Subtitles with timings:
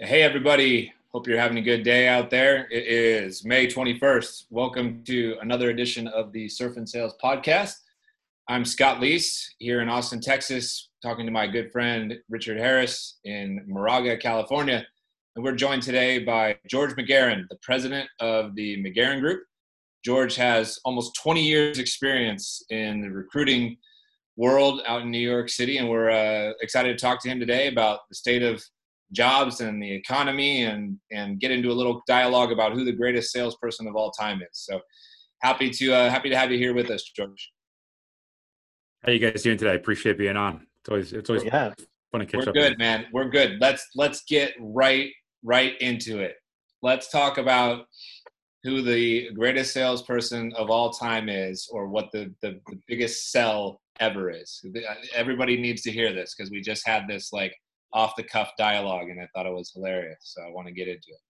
[0.00, 0.92] Hey, everybody.
[1.12, 2.66] Hope you're having a good day out there.
[2.68, 4.46] It is May 21st.
[4.50, 7.74] Welcome to another edition of the Surf and Sales Podcast.
[8.48, 13.64] I'm Scott Leese here in Austin, Texas, talking to my good friend Richard Harris in
[13.68, 14.84] Moraga, California.
[15.36, 19.44] And we're joined today by George McGehrin, the president of the McGehrin Group.
[20.04, 23.76] George has almost 20 years' experience in the recruiting
[24.36, 27.68] world out in New York City, and we're uh, excited to talk to him today
[27.68, 28.60] about the state of
[29.14, 33.32] jobs and the economy and and get into a little dialogue about who the greatest
[33.32, 34.48] salesperson of all time is.
[34.52, 34.80] So
[35.42, 37.52] happy to uh, happy to have you here with us, George.
[39.04, 39.72] How you guys doing today?
[39.72, 40.66] I appreciate being on.
[40.80, 41.72] It's always it's always yeah.
[42.12, 42.46] fun to catch We're up.
[42.48, 43.06] We're good, man.
[43.12, 43.58] We're good.
[43.60, 45.10] Let's let's get right
[45.42, 46.36] right into it.
[46.82, 47.86] Let's talk about
[48.62, 53.80] who the greatest salesperson of all time is, or what the the, the biggest sell
[54.00, 54.64] ever is.
[55.14, 57.54] Everybody needs to hear this because we just had this like
[57.94, 60.18] off the cuff dialogue and I thought it was hilarious.
[60.20, 61.20] So I want to get into it.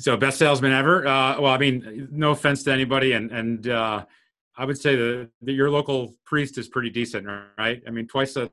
[0.00, 1.06] So best salesman ever.
[1.06, 4.04] Uh, well, I mean, no offense to anybody, and and uh,
[4.56, 7.26] I would say that your local priest is pretty decent,
[7.58, 7.82] right?
[7.84, 8.48] I mean, twice a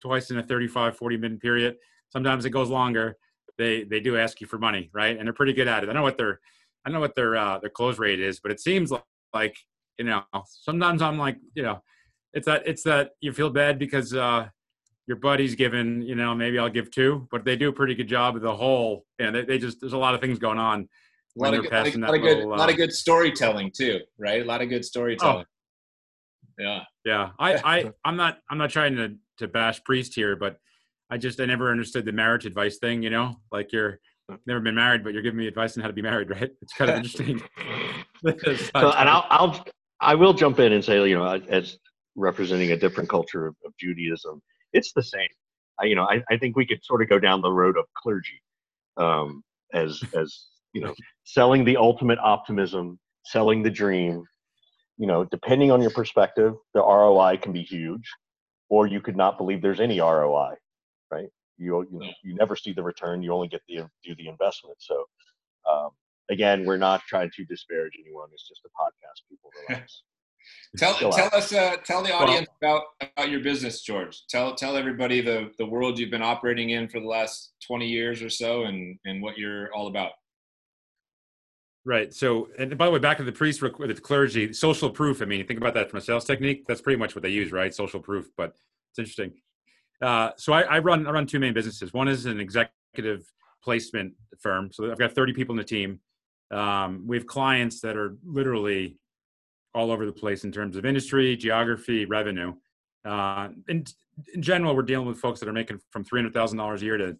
[0.00, 1.76] twice in a 35, 40 minute period.
[2.08, 3.16] Sometimes it goes longer.
[3.58, 5.16] They they do ask you for money, right?
[5.16, 5.88] And they're pretty good at it.
[5.88, 6.40] I know what their
[6.84, 9.56] I know what their uh, their close rate is, but it seems like, like
[9.98, 11.80] you know sometimes I'm like you know
[12.34, 14.48] it's that it's that you feel bad because uh,
[15.06, 18.08] your buddy's given you know maybe I'll give two, but they do a pretty good
[18.08, 19.04] job of the whole.
[19.18, 20.88] And they, they just there's a lot of things going on.
[21.38, 23.72] A lot, of, good, lot, of, lot, of good, little, uh, lot of good storytelling
[23.74, 24.42] too, right?
[24.42, 25.44] A lot of good storytelling.
[25.44, 25.52] Oh.
[26.58, 27.30] Yeah, yeah.
[27.38, 30.58] I, I, I'm not, I'm not trying to to bash priest here, but
[31.10, 33.02] I just I never understood the marriage advice thing.
[33.02, 33.98] You know, like you're
[34.46, 36.50] never been married, but you're giving me advice on how to be married, right?
[36.60, 37.40] It's kind of interesting.
[38.24, 39.64] so, and I'll, I'll,
[40.00, 41.78] I will jump in and say, you know, as
[42.16, 44.42] representing a different culture of, of Judaism.
[44.72, 45.28] It's the same.
[45.80, 47.84] I, you know, I, I think we could sort of go down the road of
[47.96, 48.42] clergy
[48.96, 54.24] um, as as you know, selling the ultimate optimism, selling the dream.
[54.98, 58.08] You know, depending on your perspective, the ROI can be huge,
[58.68, 60.54] or you could not believe there's any ROI.
[61.10, 61.28] Right?
[61.58, 63.22] You you, know, you never see the return.
[63.22, 64.76] You only get the do the investment.
[64.78, 65.04] So.
[65.70, 65.90] Um,
[66.28, 68.28] again, we're not trying to disparage anyone.
[68.32, 69.28] It's just a podcast.
[69.28, 70.02] People relax.
[70.78, 74.22] Tell tell us uh, tell the audience well, about about your business, George.
[74.28, 78.22] Tell tell everybody the the world you've been operating in for the last twenty years
[78.22, 80.12] or so, and and what you're all about.
[81.84, 82.14] Right.
[82.14, 85.20] So, and by the way, back to the priest, the clergy, social proof.
[85.20, 86.64] I mean, think about that from a sales technique.
[86.66, 87.74] That's pretty much what they use, right?
[87.74, 88.28] Social proof.
[88.36, 88.54] But
[88.90, 89.32] it's interesting.
[90.00, 91.92] Uh, so I, I run I run two main businesses.
[91.92, 93.24] One is an executive
[93.62, 94.70] placement firm.
[94.72, 96.00] So I've got 30 people in the team.
[96.50, 98.98] Um, we have clients that are literally
[99.74, 102.54] all over the place in terms of industry, geography, revenue.
[103.04, 103.84] Uh, in,
[104.34, 106.84] in general, we're dealing with folks that are making from three hundred thousand dollars a
[106.84, 107.16] year to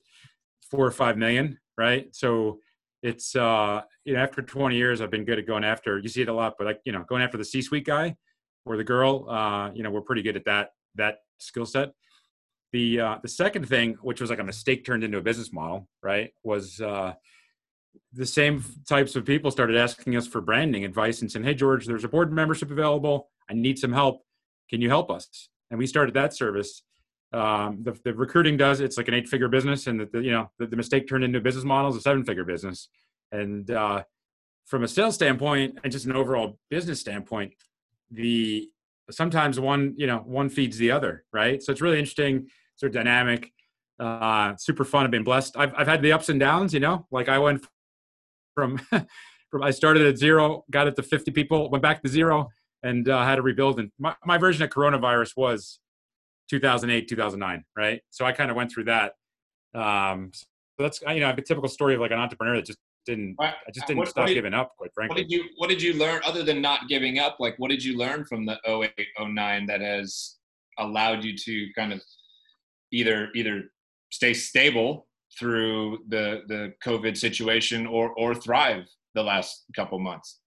[0.70, 2.14] four or five million, right?
[2.14, 2.60] So
[3.02, 5.98] it's uh, you know after twenty years, I've been good at going after.
[5.98, 8.16] You see it a lot, but like you know, going after the C-suite guy
[8.64, 11.92] or the girl, uh, you know, we're pretty good at that that skill set.
[12.72, 15.88] The uh, the second thing, which was like a mistake turned into a business model,
[16.02, 17.14] right, was uh,
[18.12, 21.86] the same types of people started asking us for branding advice and saying, "Hey, George,
[21.86, 23.30] there's a board membership available.
[23.48, 24.22] I need some help.
[24.68, 26.82] Can you help us?" And we started that service.
[27.32, 30.50] Um, the, the, recruiting does it's like an eight-figure business, and the, the you know
[30.58, 32.88] the, the, mistake turned into a business model is a seven-figure business.
[33.30, 34.04] And uh,
[34.66, 37.54] from a sales standpoint and just an overall business standpoint,
[38.10, 38.68] the
[39.10, 41.62] sometimes one you know one feeds the other, right?
[41.62, 43.50] So it's really interesting, sort of dynamic,
[43.98, 45.04] uh, super fun.
[45.04, 45.56] I've been blessed.
[45.56, 47.06] I've I've had the ups and downs, you know.
[47.10, 47.64] Like I went
[48.54, 48.78] from
[49.50, 52.48] from I started at zero, got it to 50 people, went back to zero,
[52.82, 53.78] and uh, had to rebuild.
[53.78, 55.78] And my, my version of coronavirus was
[56.50, 58.00] 2008, 2009, right?
[58.10, 59.12] So I kind of went through that.
[59.74, 60.44] Um, so
[60.78, 63.86] that's you know a typical story of like an entrepreneur that just didn't I just
[63.86, 64.72] didn't what, stop what did, giving up.
[64.76, 67.36] Quite frankly, what did you what did you learn other than not giving up?
[67.40, 68.90] Like what did you learn from the 08,
[69.20, 70.36] 09 that has
[70.78, 72.02] allowed you to kind of
[72.92, 73.64] either either
[74.10, 75.06] stay stable
[75.38, 78.84] through the the COVID situation or or thrive
[79.14, 80.40] the last couple months.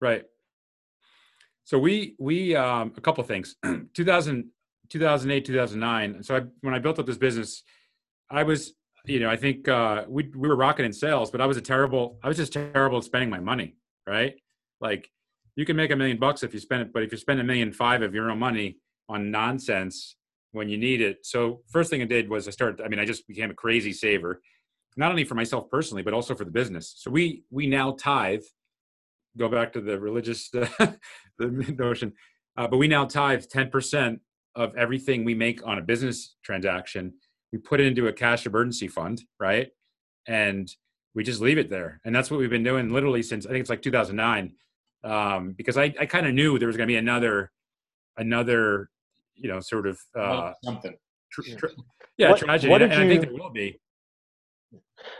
[0.00, 0.24] Right.
[1.64, 3.56] So we we um, a couple things.
[3.94, 4.50] 2000,
[4.88, 6.22] 2008, 2009.
[6.22, 7.62] So I, when I built up this business,
[8.30, 8.74] I was
[9.06, 11.62] you know I think uh, we we were rocking in sales, but I was a
[11.62, 12.18] terrible.
[12.22, 13.76] I was just terrible at spending my money.
[14.06, 14.34] Right.
[14.80, 15.10] Like
[15.56, 17.44] you can make a million bucks if you spend it, but if you spend a
[17.44, 18.78] million five of your own money
[19.08, 20.16] on nonsense,
[20.52, 21.18] when you need it.
[21.24, 22.84] So first thing I did was I started.
[22.84, 24.40] I mean, I just became a crazy saver,
[24.96, 26.94] not only for myself personally, but also for the business.
[26.98, 28.42] So we we now tithe.
[29.38, 30.66] Go back to the religious uh,
[31.38, 32.12] the notion,
[32.56, 34.20] uh, but we now tithe ten percent
[34.56, 37.12] of everything we make on a business transaction
[37.52, 39.68] we put it into a cash emergency fund, right?
[40.26, 40.70] And
[41.14, 42.00] we just leave it there.
[42.04, 44.52] And that's what we've been doing literally since I think it's like 2009.
[45.02, 47.50] Um, because I, I kind of knew there was going to be another,
[48.16, 48.90] another,
[49.40, 50.94] you know, sort of uh, something.
[51.32, 51.66] Tr- tr-
[52.18, 52.70] yeah, what, tragedy.
[52.70, 53.80] What and, you, I think there will be.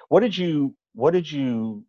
[0.09, 1.85] What did you What did you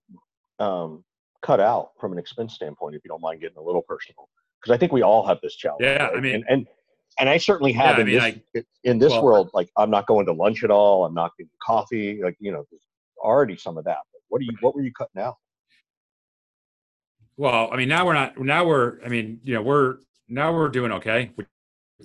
[0.59, 1.03] um,
[1.41, 2.95] cut out from an expense standpoint?
[2.95, 4.29] If you don't mind getting a little personal,
[4.61, 5.83] because I think we all have this challenge.
[5.83, 6.17] Yeah, right?
[6.17, 6.67] I mean, and, and
[7.19, 9.49] and I certainly have yeah, in, I mean, this, I, in this well, world.
[9.53, 11.05] Like, I'm not going to lunch at all.
[11.05, 12.21] I'm not getting coffee.
[12.23, 12.65] Like, you know,
[13.19, 13.97] already some of that.
[14.13, 14.53] But what are you?
[14.61, 15.35] What were you cutting out?
[17.37, 18.39] Well, I mean, now we're not.
[18.39, 19.03] Now we're.
[19.03, 19.97] I mean, you know, we're
[20.29, 21.31] now we're doing okay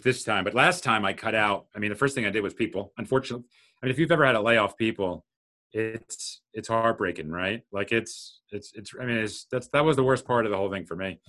[0.02, 0.44] this time.
[0.44, 1.66] But last time I cut out.
[1.74, 2.92] I mean, the first thing I did was people.
[2.98, 3.46] Unfortunately,
[3.82, 5.24] I mean, if you've ever had to lay off people,
[5.72, 7.62] it's it's heartbreaking, right?
[7.72, 8.92] Like it's it's it's.
[9.00, 11.20] I mean, it's that's that was the worst part of the whole thing for me.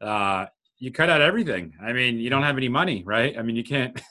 [0.00, 0.46] Uh,
[0.80, 1.74] you cut out everything.
[1.80, 3.38] I mean, you don't have any money, right?
[3.38, 4.00] I mean, you can't,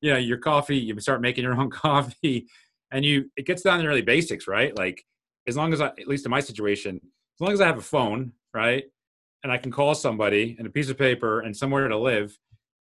[0.00, 2.48] you know, your coffee, you start making your own coffee
[2.90, 4.76] and you, it gets down to really basics, right?
[4.76, 5.04] Like
[5.46, 7.82] as long as I, at least in my situation, as long as I have a
[7.82, 8.84] phone, right?
[9.44, 12.36] And I can call somebody and a piece of paper and somewhere to live,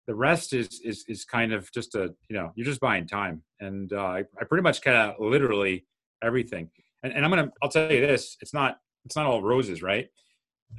[0.08, 3.42] the rest is, is, is kind of just a, you know, you're just buying time.
[3.60, 5.84] And uh, I, I pretty much cut out literally
[6.22, 6.70] everything.
[7.02, 9.82] And, and I'm going to, I'll tell you this, it's not, it's not all roses,
[9.82, 10.08] right?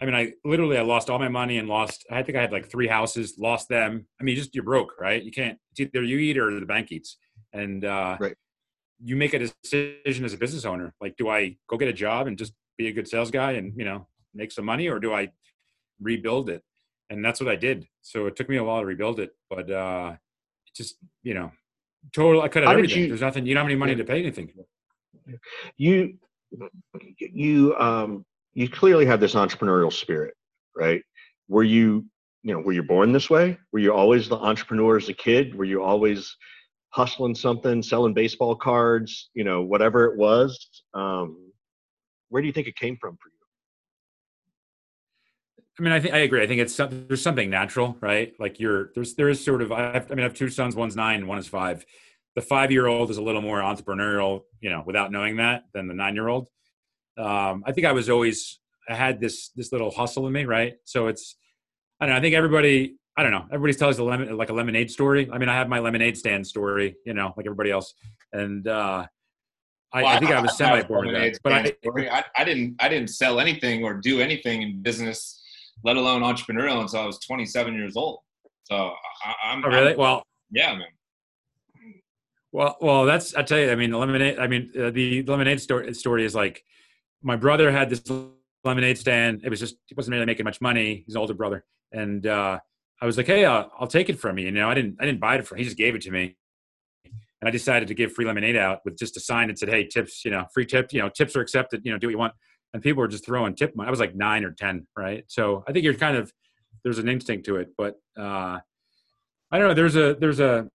[0.01, 2.05] I mean, I literally I lost all my money and lost.
[2.11, 4.07] I think I had like three houses, lost them.
[4.19, 5.21] I mean, just you're broke, right?
[5.21, 5.57] You can't.
[5.71, 7.17] It's either you eat or the bank eats,
[7.53, 8.35] and uh, right.
[9.03, 10.93] you make a decision as a business owner.
[11.01, 13.73] Like, do I go get a job and just be a good sales guy and
[13.77, 15.29] you know make some money, or do I
[15.99, 16.61] rebuild it?
[17.09, 17.87] And that's what I did.
[18.01, 20.15] So it took me a while to rebuild it, but uh,
[20.75, 21.51] just you know,
[22.13, 22.41] total.
[22.41, 23.03] I cut out everything.
[23.03, 23.45] You, There's nothing.
[23.45, 24.51] You don't have any money to pay anything.
[25.77, 26.17] You
[27.19, 30.33] you um you clearly have this entrepreneurial spirit,
[30.75, 31.01] right?
[31.47, 32.05] Were you,
[32.43, 33.57] you know, were you born this way?
[33.71, 35.55] Were you always the entrepreneur as a kid?
[35.55, 36.35] Were you always
[36.89, 40.83] hustling something, selling baseball cards, you know, whatever it was?
[40.93, 41.51] Um,
[42.29, 43.38] where do you think it came from for you?
[45.79, 46.43] I mean, I think I agree.
[46.43, 48.33] I think it's there's something natural, right?
[48.39, 50.75] Like you're there's there is sort of I, have, I mean I have two sons.
[50.75, 51.85] One's nine, one is five.
[52.35, 55.87] The five year old is a little more entrepreneurial, you know, without knowing that than
[55.87, 56.49] the nine year old
[57.19, 60.75] um, I think I was always I had this this little hustle in me, right?
[60.85, 61.35] So it's
[61.99, 62.17] I don't know.
[62.17, 63.45] I think everybody I don't know.
[63.51, 65.29] Everybody tells a lemon like a lemonade story.
[65.31, 67.93] I mean, I have my lemonade stand story, you know, like everybody else,
[68.31, 69.05] and uh,
[69.91, 71.39] I, well, I think I, I was semi born with that.
[71.43, 75.41] But I, I didn't I didn't sell anything or do anything in business,
[75.83, 78.19] let alone entrepreneurial, until I was 27 years old.
[78.63, 78.93] So
[79.23, 80.23] I, am oh, really I'm, well.
[80.51, 80.87] Yeah, man.
[82.51, 83.71] Well, well, that's I tell you.
[83.71, 84.39] I mean, the lemonade.
[84.39, 86.63] I mean, uh, the lemonade story story is like
[87.21, 88.01] my brother had this
[88.63, 89.41] lemonade stand.
[89.43, 91.03] It was just he wasn't really making much money.
[91.05, 92.59] He's an older brother, and uh,
[93.01, 95.05] I was like, "Hey, uh, I'll take it from you." You know, I didn't I
[95.05, 95.55] didn't buy it for.
[95.55, 95.59] Him.
[95.59, 96.35] He just gave it to me,
[97.05, 99.85] and I decided to give free lemonade out with just a sign that said, "Hey,
[99.85, 100.25] tips.
[100.25, 100.91] You know, free tip.
[100.91, 101.81] You know, tips are accepted.
[101.83, 102.33] You know, do what you want."
[102.73, 103.87] And people were just throwing tip money.
[103.87, 105.23] I was like nine or ten, right?
[105.27, 106.31] So I think you're kind of
[106.83, 108.59] there's an instinct to it, but uh,
[109.51, 109.73] I don't know.
[109.73, 110.69] There's a there's a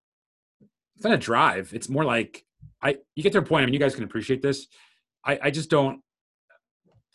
[0.95, 1.71] it's not a drive.
[1.73, 2.45] It's more like
[2.81, 3.63] I you get to a point.
[3.63, 4.67] I mean, you guys can appreciate this.
[5.25, 6.01] I, I just don't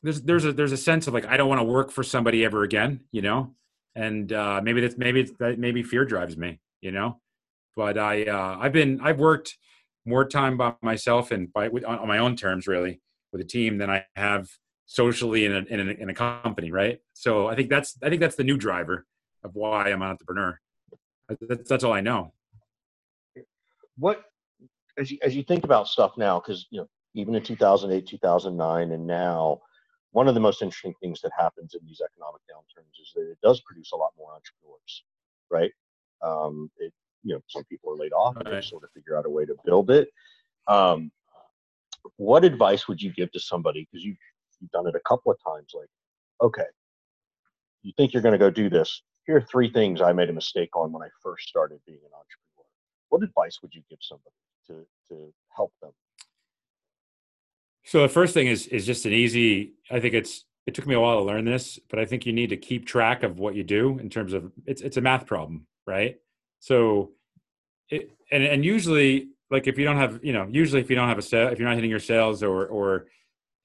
[0.02, 2.44] there's there's a there's a sense of like I don't want to work for somebody
[2.44, 3.54] ever again, you know,
[3.94, 7.20] and uh, maybe that's maybe it's, that maybe fear drives me, you know,
[7.76, 9.56] but I uh, I've been I've worked
[10.06, 13.00] more time by myself and by on, on my own terms really
[13.32, 14.48] with a team than I have
[14.88, 16.98] socially in a, in a in a company, right?
[17.12, 19.06] So I think that's I think that's the new driver
[19.44, 20.58] of why I'm an entrepreneur.
[21.28, 22.32] That's, that's all I know.
[23.96, 24.24] What
[24.98, 28.92] as you as you think about stuff now, because you know even in 2008, 2009,
[28.92, 29.60] and now
[30.12, 33.38] one of the most interesting things that happens in these economic downturns is that it
[33.42, 35.04] does produce a lot more entrepreneurs,
[35.50, 35.72] right?
[36.22, 36.92] Um, it,
[37.24, 39.44] you know, some people are laid off and they sort of figure out a way
[39.44, 40.08] to build it.
[40.66, 41.10] Um,
[42.16, 43.86] what advice would you give to somebody?
[43.90, 44.16] Because you've,
[44.60, 45.72] you've done it a couple of times.
[45.74, 45.88] Like,
[46.42, 46.68] okay,
[47.82, 49.02] you think you're going to go do this.
[49.26, 52.12] Here are three things I made a mistake on when I first started being an
[52.12, 52.68] entrepreneur.
[53.10, 54.34] What advice would you give somebody
[54.68, 55.92] to, to help them
[57.88, 59.72] so the first thing is is just an easy.
[59.90, 62.34] I think it's it took me a while to learn this, but I think you
[62.34, 65.24] need to keep track of what you do in terms of it's it's a math
[65.24, 66.16] problem, right?
[66.60, 67.12] So,
[67.88, 71.08] it, and and usually like if you don't have you know usually if you don't
[71.08, 73.06] have a sale if you're not hitting your sales or or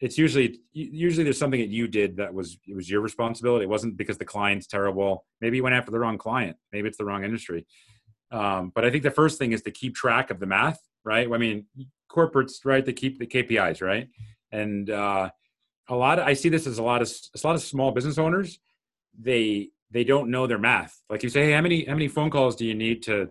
[0.04, 3.64] it's usually usually there's something that you did that was it was your responsibility.
[3.64, 5.26] It wasn't because the client's terrible.
[5.40, 6.58] Maybe you went after the wrong client.
[6.74, 7.66] Maybe it's the wrong industry.
[8.30, 11.26] Um, but I think the first thing is to keep track of the math, right?
[11.32, 11.68] I mean,
[12.12, 12.86] corporates, right?
[12.86, 14.10] They keep the KPIs, right?
[14.52, 15.30] And uh,
[15.88, 18.18] a lot of I see this as a lot of a lot of small business
[18.18, 18.60] owners.
[19.18, 21.02] They they don't know their math.
[21.10, 23.30] Like you say, hey, how many how many phone calls do you need to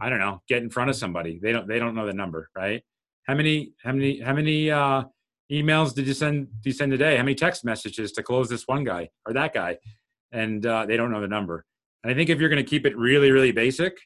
[0.00, 1.38] I don't know, get in front of somebody.
[1.38, 2.82] They don't they don't know the number, right?
[3.24, 5.04] How many how many how many uh,
[5.50, 7.16] emails did you send did you send today?
[7.16, 9.78] How many text messages to close this one guy or that guy?
[10.32, 11.64] And uh, they don't know the number.
[12.02, 13.96] And I think if you're going to keep it really really basic,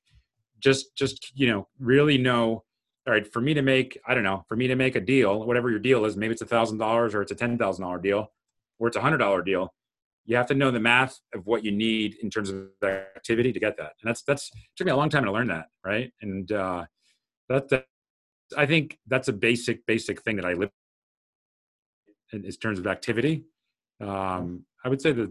[0.60, 2.64] just just you know really know.
[3.06, 5.46] All right, for me to make I don't know, for me to make a deal,
[5.46, 7.98] whatever your deal is, maybe it's a thousand dollars or it's a ten thousand dollar
[7.98, 8.30] deal,
[8.78, 9.72] or it's a hundred dollar deal
[10.28, 13.58] you have to know the math of what you need in terms of activity to
[13.58, 13.94] get that.
[14.02, 16.12] And that's that's took me a long time to learn that, right?
[16.20, 16.84] And uh,
[17.48, 17.86] that, that
[18.54, 20.70] I think that's a basic basic thing that I live
[22.32, 23.44] in, in terms of activity.
[24.00, 25.28] Um, I would say that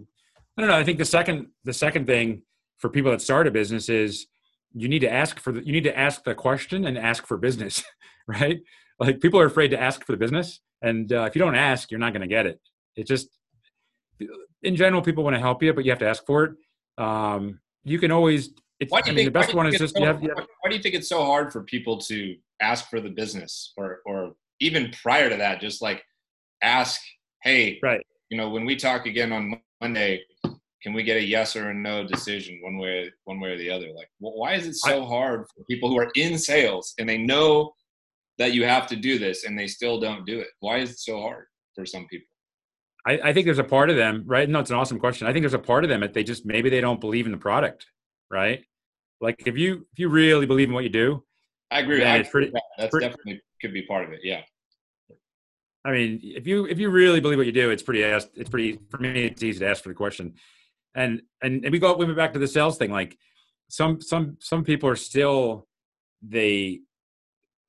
[0.57, 0.77] I don't know.
[0.77, 2.41] I think the second the second thing
[2.77, 4.27] for people that start a business is
[4.73, 7.37] you need to ask for the, you need to ask the question and ask for
[7.37, 7.83] business,
[8.27, 8.59] right?
[8.99, 11.91] Like people are afraid to ask for the business, and uh, if you don't ask,
[11.91, 12.59] you're not going to get it.
[12.95, 13.29] It just
[14.63, 17.03] in general, people want to help you, but you have to ask for it.
[17.03, 18.49] Um, you can always.
[18.79, 20.21] It's, why do you I mean, think, the best one is just so, you have,
[20.21, 23.09] you have, Why do you think it's so hard for people to ask for the
[23.09, 26.03] business, or or even prior to that, just like
[26.61, 27.01] ask,
[27.43, 28.05] hey, right?
[28.29, 30.21] You know, when we talk again on Monday,
[30.83, 33.69] can we get a yes or a no decision one way one way or the
[33.69, 33.87] other?
[33.95, 37.17] Like, well, why is it so hard for people who are in sales and they
[37.17, 37.73] know
[38.37, 40.49] that you have to do this and they still don't do it?
[40.59, 41.45] Why is it so hard
[41.75, 42.27] for some people?
[43.07, 44.47] I, I think there's a part of them, right?
[44.49, 45.27] No, it's an awesome question.
[45.27, 47.31] I think there's a part of them that they just maybe they don't believe in
[47.31, 47.85] the product,
[48.29, 48.63] right?
[49.21, 51.23] Like if you if you really believe in what you do,
[51.71, 52.03] I agree.
[52.03, 54.19] I it's pretty, That's pretty, definitely could be part of it.
[54.23, 54.41] Yeah.
[55.87, 58.77] I mean, if you if you really believe what you do, it's pretty it's pretty
[58.89, 59.23] for me.
[59.23, 60.33] It's easy to ask for the question,
[60.93, 62.91] and and and we go we went back to the sales thing.
[62.91, 63.17] Like
[63.69, 65.65] some some some people are still
[66.21, 66.81] they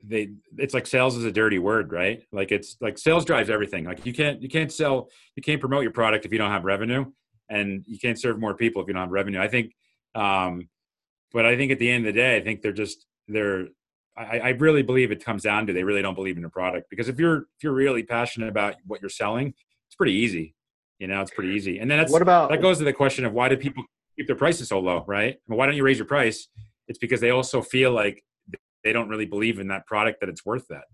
[0.02, 3.84] they it's like sales is a dirty word right like it's like sales drives everything
[3.84, 6.64] like you can't you can't sell you can't promote your product if you don't have
[6.64, 7.04] revenue
[7.48, 9.74] and you can't serve more people if you don't have revenue i think
[10.14, 10.68] um
[11.32, 13.66] but i think at the end of the day i think they're just they're
[14.18, 16.90] I, I really believe it comes down to they really don't believe in the product
[16.90, 19.54] because if you're if you're really passionate about what you're selling
[19.86, 20.54] it's pretty easy
[20.98, 23.24] you know it's pretty easy and then that's what about that goes to the question
[23.24, 23.84] of why do people
[24.16, 26.48] keep their prices so low right why don't you raise your price
[26.88, 28.24] it's because they also feel like
[28.84, 30.84] they don't really believe in that product that it's worth that.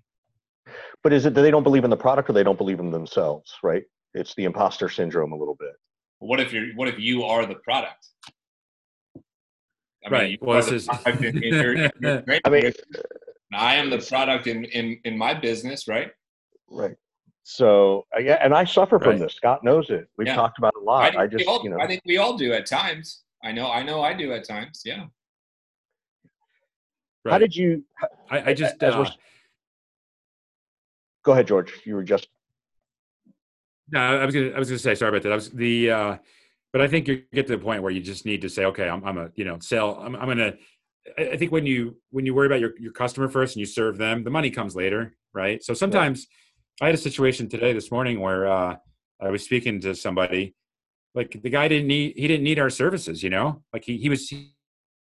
[1.02, 2.90] But is it that they don't believe in the product or they don't believe in
[2.90, 3.84] themselves, right?
[4.14, 5.72] It's the imposter syndrome a little bit.
[6.18, 8.08] What if you're what if you are the product?
[10.04, 10.30] I right.
[10.30, 10.88] Mean, well, this is.
[11.06, 11.90] In, in
[12.44, 12.72] I mean,
[13.54, 16.10] I am the product in, in in my business, right?
[16.70, 16.96] Right.
[17.44, 19.04] So uh, yeah, and I suffer right.
[19.04, 19.34] from this.
[19.34, 20.08] Scott knows it.
[20.16, 20.34] We've yeah.
[20.34, 21.16] talked about it a lot.
[21.16, 23.22] I, I just, all, you know, I think we all do at times.
[23.42, 24.82] I know, I know, I do at times.
[24.84, 25.04] Yeah.
[27.24, 27.32] Right.
[27.32, 27.84] How did you?
[28.30, 28.82] I, I just.
[28.82, 29.08] Uh,
[31.22, 31.72] go ahead, George.
[31.84, 32.28] You were just.
[33.90, 34.50] No, I was gonna.
[34.50, 35.32] I was gonna say sorry about that.
[35.32, 35.90] I was the.
[35.90, 36.16] Uh,
[36.74, 38.88] but I think you get to the point where you just need to say, okay,
[38.88, 39.94] I'm, I'm a, you know, sell.
[39.94, 40.54] I'm, I'm gonna.
[41.16, 43.96] I think when you when you worry about your your customer first and you serve
[43.96, 45.62] them, the money comes later, right?
[45.62, 46.26] So sometimes,
[46.82, 48.76] I had a situation today this morning where uh,
[49.22, 50.56] I was speaking to somebody,
[51.14, 54.08] like the guy didn't need he didn't need our services, you know, like he he
[54.08, 54.28] was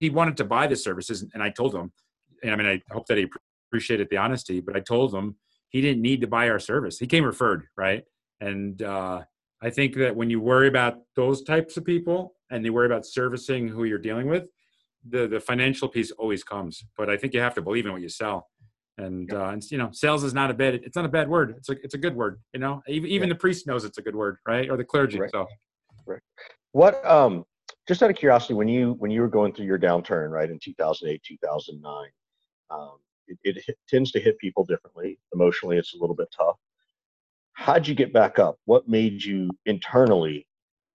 [0.01, 1.93] he wanted to buy the services, and I told him,
[2.43, 3.29] and I mean, I hope that he
[3.71, 5.37] appreciated the honesty, but I told him
[5.69, 6.99] he didn't need to buy our service.
[6.99, 8.03] He came referred, right?
[8.41, 9.23] And uh,
[9.63, 13.07] I think that when you worry about those types of people and you worry about
[13.07, 14.45] servicing who you're dealing with,
[15.09, 16.85] the the financial piece always comes.
[16.97, 18.49] But I think you have to believe in what you sell.
[18.99, 20.75] And, uh, and you know, sales is not a bad.
[20.75, 21.55] It's not a bad word.
[21.57, 22.41] It's a it's a good word.
[22.53, 23.35] You know, even even yeah.
[23.35, 24.69] the priest knows it's a good word, right?
[24.69, 25.19] Or the clergy.
[25.19, 25.31] Right.
[25.31, 25.47] So,
[26.07, 26.21] right.
[26.73, 27.45] What um
[27.89, 30.59] just out of curiosity, when you when you were going through your downturn, right in
[30.63, 32.07] 2008, 2009,
[32.71, 35.19] um, it, it hit, tends to hit people differently.
[35.35, 36.57] Emotionally, it's a little bit tough.
[37.55, 38.57] How'd you get back up?
[38.65, 40.47] What made you internally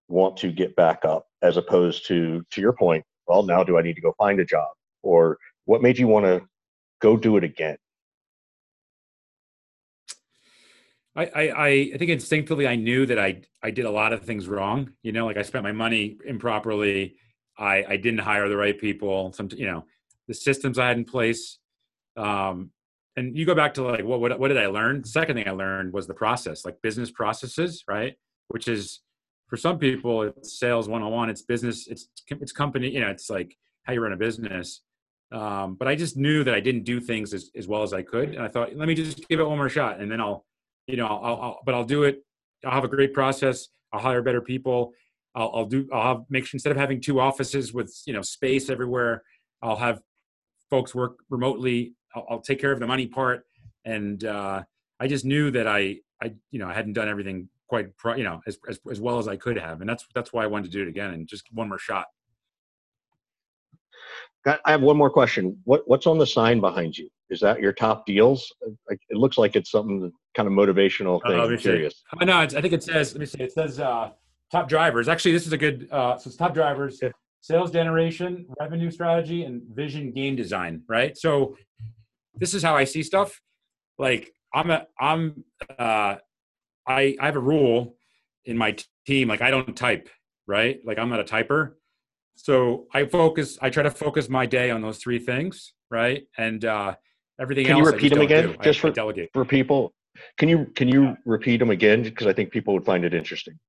[0.07, 3.03] want to get back up, as opposed to to your point?
[3.27, 4.69] Well, now do I need to go find a job,
[5.03, 6.41] or what made you want to
[7.01, 7.77] go do it again?
[11.15, 14.47] I, I, I think instinctively I knew that I, I did a lot of things
[14.47, 14.91] wrong.
[15.01, 17.15] You know, like I spent my money improperly.
[17.57, 19.33] I, I didn't hire the right people.
[19.33, 19.83] Some, you know,
[20.27, 21.57] the systems I had in place.
[22.15, 22.69] Um,
[23.17, 25.01] and you go back to like, what, what, what did I learn?
[25.01, 28.15] The second thing I learned was the process, like business processes, right?
[28.47, 29.01] Which is
[29.47, 33.57] for some people, it's sales one-on-one, it's business, it's, it's company, you know, it's like
[33.83, 34.81] how you run a business.
[35.31, 38.01] Um, but I just knew that I didn't do things as, as well as I
[38.03, 38.29] could.
[38.29, 40.45] And I thought, let me just give it one more shot and then I'll,
[40.85, 42.23] you know, I'll, I'll, but I'll do it.
[42.63, 43.67] I'll have a great process.
[43.91, 44.93] I'll hire better people.
[45.35, 45.87] I'll, I'll do.
[45.93, 49.23] I'll have make sure instead of having two offices with you know space everywhere,
[49.61, 50.01] I'll have
[50.69, 51.93] folks work remotely.
[52.17, 53.45] I'll, I'll take care of the money part,
[53.85, 54.63] and uh,
[54.99, 58.41] I just knew that I, I, you know, I hadn't done everything quite, you know,
[58.47, 60.77] as, as as well as I could have, and that's that's why I wanted to
[60.77, 62.07] do it again and just one more shot.
[64.45, 65.57] I have one more question.
[65.65, 67.09] What what's on the sign behind you?
[67.29, 68.53] Is that your top deals?
[68.87, 71.37] It looks like it's something kind of motivational thing.
[71.37, 72.01] Uh, I'm curious.
[72.21, 73.13] Oh, no, I think it says.
[73.13, 73.39] Let me see.
[73.39, 74.11] It says uh,
[74.49, 75.09] top drivers.
[75.09, 75.89] Actually, this is a good.
[75.91, 77.09] Uh, so it's top drivers, yeah.
[77.41, 80.81] sales generation, revenue strategy, and vision game design.
[80.87, 81.17] Right.
[81.17, 81.57] So
[82.39, 83.41] this is how I see stuff.
[83.97, 85.43] Like I'm a I'm
[85.77, 86.15] uh,
[86.87, 87.95] I I have a rule
[88.45, 88.75] in my
[89.05, 89.27] team.
[89.27, 90.09] Like I don't type.
[90.47, 90.79] Right.
[90.85, 91.73] Like I'm not a typer
[92.37, 93.57] so I focus.
[93.61, 96.25] I try to focus my day on those three things, right?
[96.37, 96.95] And uh,
[97.41, 97.79] everything can else.
[97.79, 98.57] Can you repeat them again, do.
[98.63, 99.93] just I, for I delegate for people?
[100.37, 101.15] Can you can you yeah.
[101.25, 102.03] repeat them again?
[102.03, 103.59] Because I think people would find it interesting.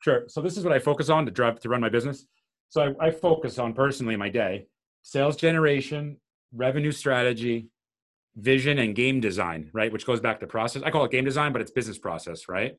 [0.00, 0.24] Sure.
[0.26, 2.26] So this is what I focus on to drive to run my business.
[2.68, 4.66] So I, I focus on personally my day:
[5.02, 6.16] sales generation,
[6.54, 7.68] revenue strategy,
[8.36, 9.70] vision, and game design.
[9.72, 10.82] Right, which goes back to process.
[10.82, 12.76] I call it game design, but it's business process, right?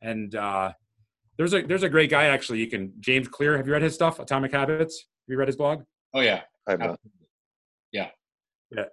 [0.00, 0.72] And uh,
[1.36, 2.58] there's a there's a great guy actually.
[2.58, 3.56] You can James Clear.
[3.56, 4.18] Have you read his stuff?
[4.18, 5.06] Atomic Habits.
[5.26, 5.82] Have you read his blog?
[6.14, 7.00] Oh yeah, I've not.
[7.92, 8.08] Yeah,
[8.70, 8.84] yeah.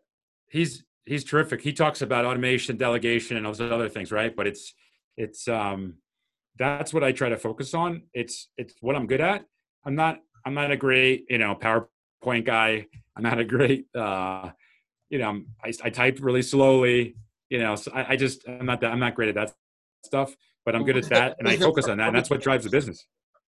[0.49, 1.61] He's he's terrific.
[1.61, 4.35] He talks about automation, delegation, and all those other things, right?
[4.35, 4.73] But it's
[5.17, 5.95] it's um
[6.57, 8.03] that's what I try to focus on.
[8.13, 9.45] It's it's what I'm good at.
[9.85, 11.55] I'm not I'm not a great you know
[12.23, 12.85] PowerPoint guy.
[13.15, 14.51] I'm not a great uh
[15.09, 17.15] you know I, I type really slowly.
[17.49, 19.53] You know, so I, I just I'm not that I'm not great at that
[20.05, 20.35] stuff
[20.65, 22.07] but I'm good at that and I focus on that.
[22.07, 23.05] And that's what drives the business.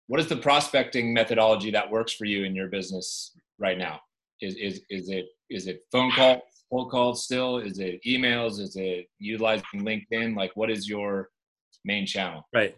[0.07, 3.99] What is the prospecting methodology that works for you in your business right now?
[4.41, 7.59] Is, is, is it, is it phone call, cold calls still?
[7.59, 8.59] Is it emails?
[8.59, 10.35] Is it utilizing LinkedIn?
[10.35, 11.29] Like what is your
[11.85, 12.47] main channel?
[12.53, 12.75] Right.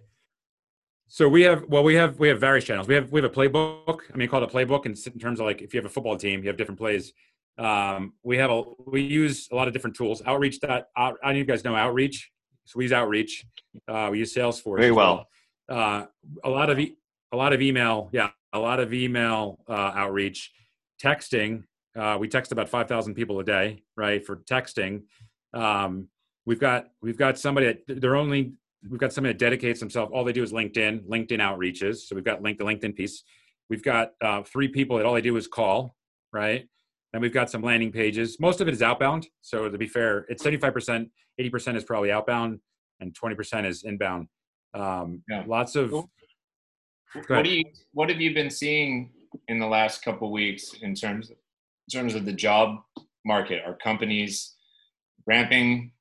[1.13, 2.88] So we have well, we have we have various channels.
[2.88, 4.00] We have we have a playbook.
[4.12, 6.17] I mean, called a playbook, in, in terms of like if you have a football
[6.17, 7.13] team, you have different plays.
[7.60, 10.24] Um, we have a we use a lot of different tools.
[10.25, 12.32] Outreach that out, I know you guys know Outreach.
[12.65, 13.46] So we use Outreach.
[13.88, 14.79] Uh, we use Salesforce.
[14.79, 15.27] Very well.
[15.70, 15.79] well.
[15.79, 16.05] Uh,
[16.46, 16.98] a lot of e-
[17.32, 18.10] a lot of email.
[18.12, 20.51] Yeah, a lot of email uh, outreach,
[21.00, 21.65] texting.
[21.96, 24.25] Uh, we text about five thousand people a day, right?
[24.25, 25.03] For texting,
[25.53, 26.08] um,
[26.47, 28.54] we've got we've got somebody that they're only
[28.89, 30.12] we've got somebody that dedicates themselves.
[30.13, 31.98] All they do is LinkedIn, LinkedIn outreaches.
[32.08, 33.24] So we've got link the LinkedIn piece.
[33.69, 35.96] We've got uh, three people that all they do is call,
[36.32, 36.67] right?
[37.13, 38.38] And we've got some landing pages.
[38.39, 39.28] Most of it is outbound.
[39.41, 42.60] So to be fair, it's 75%, 80% is probably outbound,
[43.00, 44.28] and 20% is inbound.
[44.74, 45.43] Um, yeah.
[45.48, 45.91] Lots of.
[45.91, 47.63] What do you?
[47.93, 49.12] What have you been seeing
[49.48, 52.80] in the last couple weeks in terms of, in terms of the job
[53.24, 53.62] market?
[53.65, 54.56] Are companies
[55.28, 55.91] ramping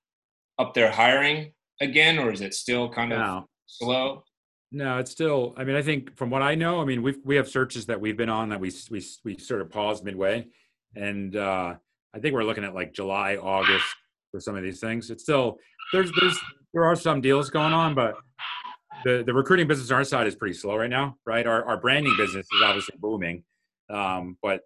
[0.59, 3.49] up their hiring again, or is it still kind of no.
[3.67, 4.25] slow?
[4.71, 5.55] No, it's still.
[5.57, 8.01] I mean, I think from what I know, I mean, we we have searches that
[8.01, 10.47] we've been on that we we we sort of paused midway
[10.95, 11.75] and uh,
[12.15, 13.85] I think we're looking at like July, August
[14.31, 15.11] for some of these things.
[15.11, 15.59] It's still
[15.93, 16.39] there's there's
[16.73, 18.15] there are some deals going on, but
[19.05, 21.47] the the recruiting business on our side is pretty slow right now, right?
[21.47, 23.45] Our our branding business is obviously booming,
[23.91, 24.63] um, but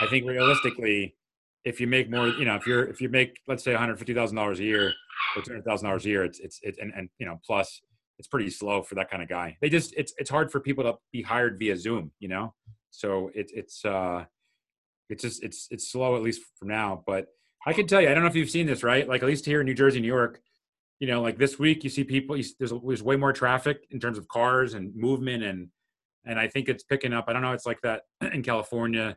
[0.00, 1.16] I think realistically,
[1.64, 3.98] if you make more, you know, if you're if you make let's say one hundred
[3.98, 4.92] fifty thousand dollars a year
[5.36, 7.80] or two hundred thousand dollars a year, it's it's it and, and you know plus
[8.18, 9.56] it's pretty slow for that kind of guy.
[9.60, 12.54] They just it's it's hard for people to be hired via Zoom, you know.
[12.90, 14.24] So it's it's uh
[15.08, 17.02] it's just it's it's slow at least for now.
[17.06, 17.26] But
[17.66, 19.08] I can tell you, I don't know if you've seen this, right?
[19.08, 20.40] Like at least here in New Jersey, New York,
[21.00, 22.36] you know, like this week you see people.
[22.36, 25.68] You, there's there's way more traffic in terms of cars and movement, and
[26.24, 27.26] and I think it's picking up.
[27.28, 27.52] I don't know.
[27.52, 28.02] It's like that
[28.32, 29.16] in California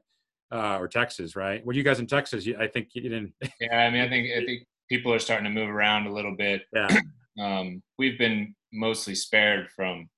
[0.51, 1.65] uh, or Texas, right?
[1.65, 2.47] Were you guys in Texas?
[2.59, 3.33] I think you didn't.
[3.59, 6.35] yeah, I mean, I think I think people are starting to move around a little
[6.35, 6.63] bit.
[6.73, 6.99] Yeah.
[7.39, 10.09] Um, we've been mostly spared from,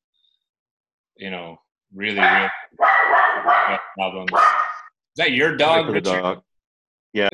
[1.15, 1.57] you know,
[1.93, 2.49] really, really
[3.95, 4.31] problems
[5.15, 6.21] is that your dog, Richard?
[6.21, 6.41] Dog.
[7.13, 7.29] Yeah.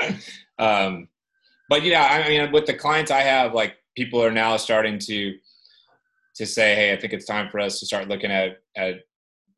[0.58, 1.08] um,
[1.68, 5.34] but yeah, I mean, with the clients I have, like people are now starting to
[6.36, 9.00] to say, "Hey, I think it's time for us to start looking at at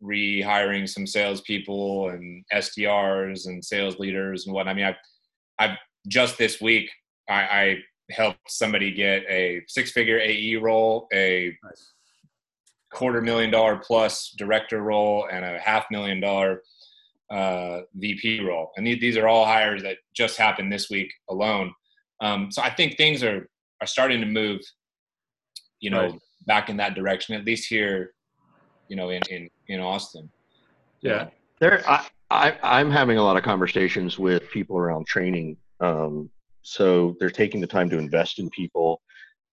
[0.02, 4.96] rehiring some salespeople and SDRs and sales leaders and what." I mean, I've
[5.60, 6.90] I've just this week
[7.28, 7.76] I, I
[8.10, 11.92] helped somebody get a six figure AE role, a nice.
[12.92, 16.62] quarter million dollar plus director role, and a half million dollar
[17.30, 18.70] uh, VP role.
[18.76, 21.72] And these are all hires that just happened this week alone.
[22.20, 23.48] Um, so I think things are
[23.80, 24.60] are starting to move,
[25.80, 26.20] you know, right.
[26.46, 27.34] back in that direction.
[27.34, 28.14] At least here,
[28.88, 30.30] you know, in in in Austin.
[31.02, 31.28] Yeah,
[31.60, 31.88] there.
[31.88, 35.56] I, I I'm having a lot of conversations with people around training.
[35.80, 36.30] Um,
[36.62, 39.00] so they're taking the time to invest in people.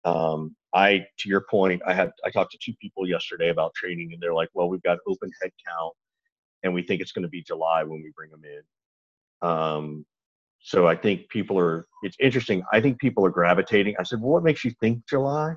[0.03, 4.11] Um, I, to your point, I had I talked to two people yesterday about training,
[4.13, 5.91] and they're like, "Well, we've got open headcount
[6.65, 9.47] and we think it's going to be July when we bring them in.
[9.47, 10.05] Um,
[10.59, 11.85] so I think people are.
[12.01, 12.63] It's interesting.
[12.73, 13.95] I think people are gravitating.
[13.99, 15.55] I said, "Well, what makes you think July?"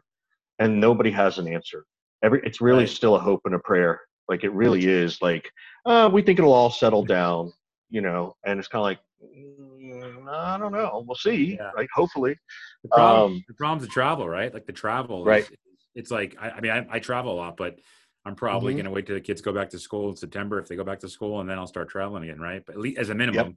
[0.58, 1.86] And nobody has an answer.
[2.22, 2.88] Every it's really right.
[2.88, 4.00] still a hope and a prayer.
[4.28, 5.50] Like it really is like,
[5.86, 7.50] uh, we think it'll all settle down,
[7.90, 11.04] you know, and it's kind of like, mm, I don't know.
[11.06, 11.56] We'll see.
[11.58, 11.70] Yeah.
[11.76, 11.88] Right.
[11.94, 12.36] Hopefully.
[12.82, 14.52] The, problem, um, the problem's the travel, right?
[14.52, 15.24] Like the travel.
[15.24, 15.44] Right.
[15.44, 15.50] Is,
[15.94, 17.78] it's like, I, I mean, I, I, travel a lot, but
[18.24, 18.78] I'm probably mm-hmm.
[18.78, 20.84] going to wait till the kids go back to school in September if they go
[20.84, 22.62] back to school, and then I'll start traveling again, right?
[22.64, 23.56] But at least as a minimum.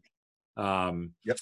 [0.58, 0.66] Yep.
[0.66, 1.38] Um, yep.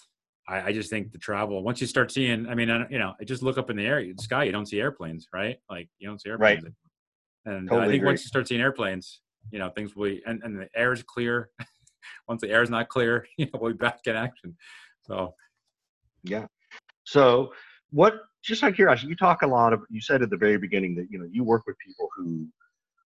[0.47, 3.13] I, I, just think the travel once you start seeing, I mean, I, you know,
[3.23, 5.57] just look up in the air, the sky, you don't see airplanes, right?
[5.69, 6.63] Like you don't see airplanes.
[6.63, 6.73] Right.
[7.45, 8.07] And totally I think agree.
[8.07, 9.21] once you start seeing airplanes,
[9.51, 11.49] you know, things will be, and, and the air is clear.
[12.27, 14.55] once the air is not clear, you know, we'll be back in action.
[15.03, 15.33] So,
[16.23, 16.47] yeah.
[17.03, 17.53] So,
[17.91, 18.21] what?
[18.41, 19.81] Just out of curiosity, you talk a lot of.
[19.89, 22.47] You said at the very beginning that you know you work with people who,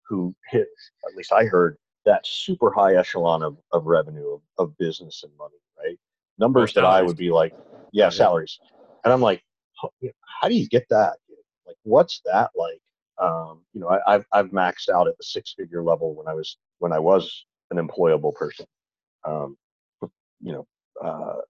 [0.08, 0.66] who hit.
[1.08, 5.32] At least I heard that super high echelon of, of revenue of, of business and
[5.38, 5.98] money, right?
[6.38, 7.54] Numbers that I would be like,
[7.92, 8.58] yeah, salaries,
[9.04, 9.42] and I'm like,
[10.40, 11.16] how do you get that?
[11.66, 12.80] Like, what's that like?
[13.20, 16.34] Um, you know, I, have I've maxed out at the six figure level when I
[16.34, 18.66] was when I was an employable person.
[19.24, 19.56] Um,
[20.40, 20.66] you know,
[21.02, 21.40] uh,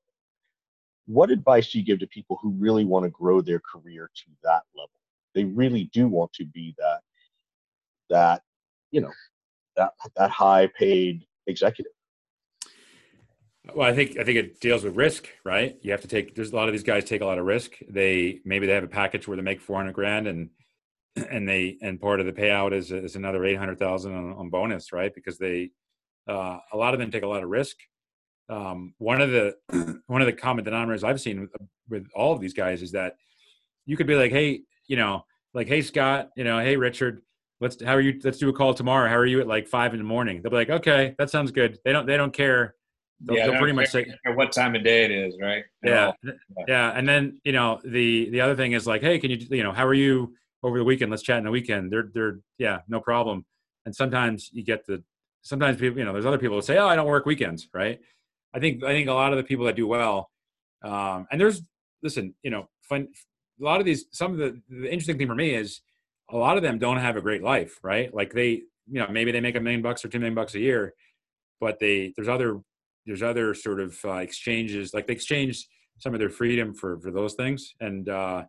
[1.07, 4.25] what advice do you give to people who really want to grow their career to
[4.43, 4.91] that level?
[5.35, 7.01] They really do want to be that
[8.11, 8.43] that
[8.91, 9.13] you know
[9.77, 11.93] that that high paid executive.
[13.75, 15.77] Well, I think I think it deals with risk, right?
[15.83, 16.35] You have to take.
[16.35, 17.73] There's a lot of these guys take a lot of risk.
[17.89, 20.51] They maybe they have a package where they make 400 grand and
[21.31, 24.51] and they and part of the payout is is another eight hundred thousand on, on
[24.51, 25.15] bonus, right?
[25.15, 25.71] Because they
[26.31, 27.77] uh, a lot of them take a lot of risk.
[28.49, 29.55] Um, one of the
[30.07, 31.51] one of the common denominators I've seen with,
[31.89, 33.17] with all of these guys is that
[33.87, 37.23] you could be like, hey, you know, like, hey Scott, you know, hey Richard,
[37.61, 38.21] let's how are you?
[38.23, 39.09] Let's do a call tomorrow.
[39.09, 40.43] How are you at like five in the morning?
[40.43, 41.79] They'll be like, okay, that sounds good.
[41.85, 42.75] They don't they don't care.
[43.23, 45.65] They'll, yeah, they'll pretty much say what time of day it is, right?
[45.85, 46.33] Yeah, yeah,
[46.67, 46.91] yeah.
[46.91, 49.73] And then you know the the other thing is like, hey, can you you know
[49.73, 50.35] how are you?
[50.63, 51.11] over the weekend.
[51.11, 51.93] Let's chat in the weekend.
[51.93, 53.45] They're they're yeah, no problem.
[53.87, 55.03] And sometimes you get the
[55.43, 58.01] sometimes people you know there's other people who say oh I don't work weekends right.
[58.55, 60.29] I think I think a lot of the people that do well,
[60.83, 61.63] um, and there's
[62.03, 63.09] listen you know fun
[63.61, 65.81] a lot of these some of the the interesting thing for me is
[66.31, 69.33] a lot of them don't have a great life right like they you know maybe
[69.33, 70.95] they make a million bucks or two million bucks a year
[71.61, 72.61] but they there's other
[73.07, 75.67] there's other sort of uh, exchanges like they exchange
[75.99, 78.43] some of their freedom for for those things and uh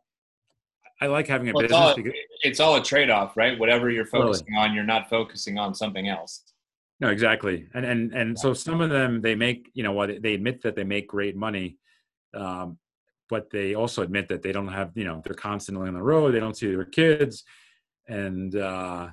[1.01, 1.79] I like having a well, business.
[1.79, 3.57] It's all, because, it's all a trade off, right?
[3.57, 4.69] Whatever you're focusing totally.
[4.69, 6.50] on, you're not focusing on something else.
[7.01, 7.67] No, exactly.
[7.73, 10.75] And and and so some of them they make you know what they admit that
[10.75, 11.77] they make great money,
[12.33, 12.77] um,
[13.29, 16.33] but they also admit that they don't have you know they're constantly on the road.
[16.33, 17.43] They don't see their kids,
[18.07, 19.09] and uh,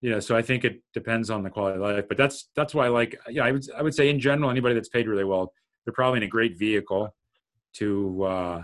[0.00, 2.04] you know so I think it depends on the quality of life.
[2.08, 4.74] But that's that's why I like yeah I would I would say in general anybody
[4.74, 5.52] that's paid really well
[5.84, 7.14] they're probably in a great vehicle
[7.74, 8.62] to uh,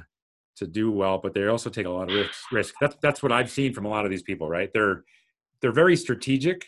[0.56, 2.44] to do well, but they also take a lot of risks.
[2.52, 2.74] Risk.
[2.80, 4.48] That's that's what I've seen from a lot of these people.
[4.48, 4.70] Right?
[4.72, 5.04] They're
[5.60, 6.66] they're very strategic.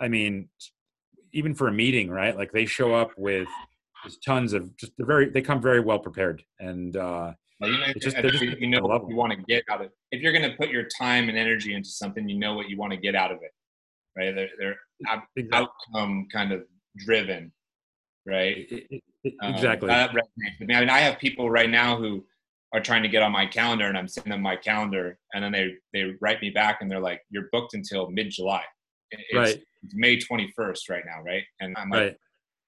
[0.00, 0.48] I mean,
[1.38, 2.36] even for a meeting, right?
[2.36, 3.48] Like they show up with
[4.04, 6.96] just tons of just they're very they come very well prepared and.
[6.96, 9.86] uh well, you know, just, just, you know what you want to get out of.
[9.86, 9.92] it.
[10.12, 12.76] If you're going to put your time and energy into something, you know what you
[12.76, 13.50] want to get out of it,
[14.16, 14.32] right?
[14.32, 14.76] They're, they're
[15.34, 15.48] exactly.
[15.52, 16.62] outcome kind of
[16.96, 17.50] driven,
[18.26, 18.58] right?
[18.70, 19.90] It, it, exactly.
[19.90, 20.10] Um,
[20.60, 22.24] I mean, I have people right now who
[22.72, 25.52] are trying to get on my calendar and I'm sending them my calendar and then
[25.52, 28.62] they they write me back and they're like, You're booked until mid July.
[29.10, 29.62] It's, right.
[29.82, 31.42] it's May 21st right now, right?
[31.60, 32.16] And I'm like, right.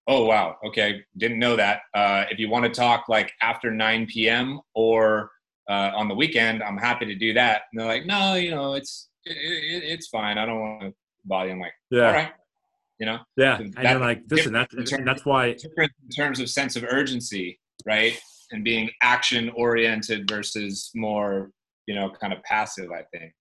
[0.06, 1.82] Oh wow, okay, didn't know that.
[1.94, 4.60] Uh, if you want to talk like after 9 p.m.
[4.74, 5.30] or
[5.68, 7.62] uh, on the weekend, I'm happy to do that.
[7.70, 10.38] And they're like, No, you know, it's it, it, it's fine.
[10.38, 11.54] I don't want to bother you.
[11.54, 12.06] I'm like, yeah.
[12.06, 12.32] All right.
[12.98, 13.18] You know?
[13.36, 13.58] Yeah.
[13.58, 14.74] So and you're like, listen, that's,
[15.04, 15.52] that's why.
[15.52, 18.18] Different in terms of sense of urgency, right?
[18.50, 21.50] and being action oriented versus more
[21.86, 23.32] you know kind of passive i think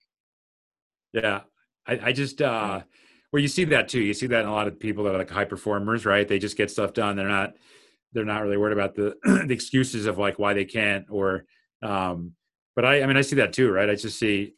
[1.13, 1.41] yeah
[1.89, 2.81] i, I just uh
[3.31, 5.19] well you see that too you see that in a lot of people that are
[5.19, 7.53] like high performers right they just get stuff done they're not
[8.13, 11.45] they're not really worried about the the excuses of like why they can't or
[11.83, 12.33] um
[12.79, 13.89] but I, I mean, I see that too, right?
[13.89, 14.53] I just see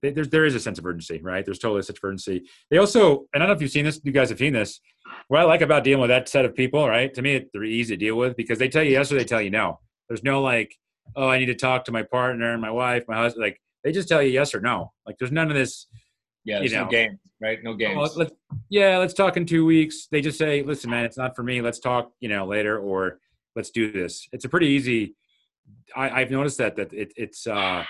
[0.00, 1.44] there's there is a sense of urgency, right?
[1.44, 2.44] There's totally a sense of urgency.
[2.70, 4.80] They also, and I don't know if you've seen this, you guys have seen this.
[5.26, 7.12] What I like about dealing with that set of people, right?
[7.14, 9.42] To me, they're easy to deal with because they tell you yes or they tell
[9.42, 9.80] you no.
[10.08, 10.76] There's no like,
[11.16, 13.42] oh, I need to talk to my partner my wife, my husband.
[13.42, 14.92] Like they just tell you yes or no.
[15.04, 15.88] Like there's none of this.
[16.46, 17.58] Yeah, you know, no games, right?
[17.62, 17.98] No games.
[17.98, 18.32] Oh, let's,
[18.70, 20.06] yeah, let's talk in two weeks.
[20.10, 21.60] They just say, listen, man, it's not for me.
[21.60, 23.18] Let's talk, you know, later, or
[23.54, 24.26] let's do this.
[24.32, 25.14] It's a pretty easy.
[25.94, 27.84] I, have noticed that that it, it's uh,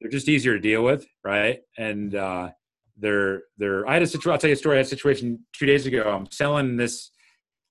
[0.00, 1.60] they're just easier to deal with, right?
[1.76, 2.50] And uh,
[2.96, 3.88] they're they're.
[3.88, 4.32] I had a situation.
[4.32, 4.76] I'll tell you a story.
[4.76, 6.02] I had a situation two days ago.
[6.02, 7.10] I'm selling this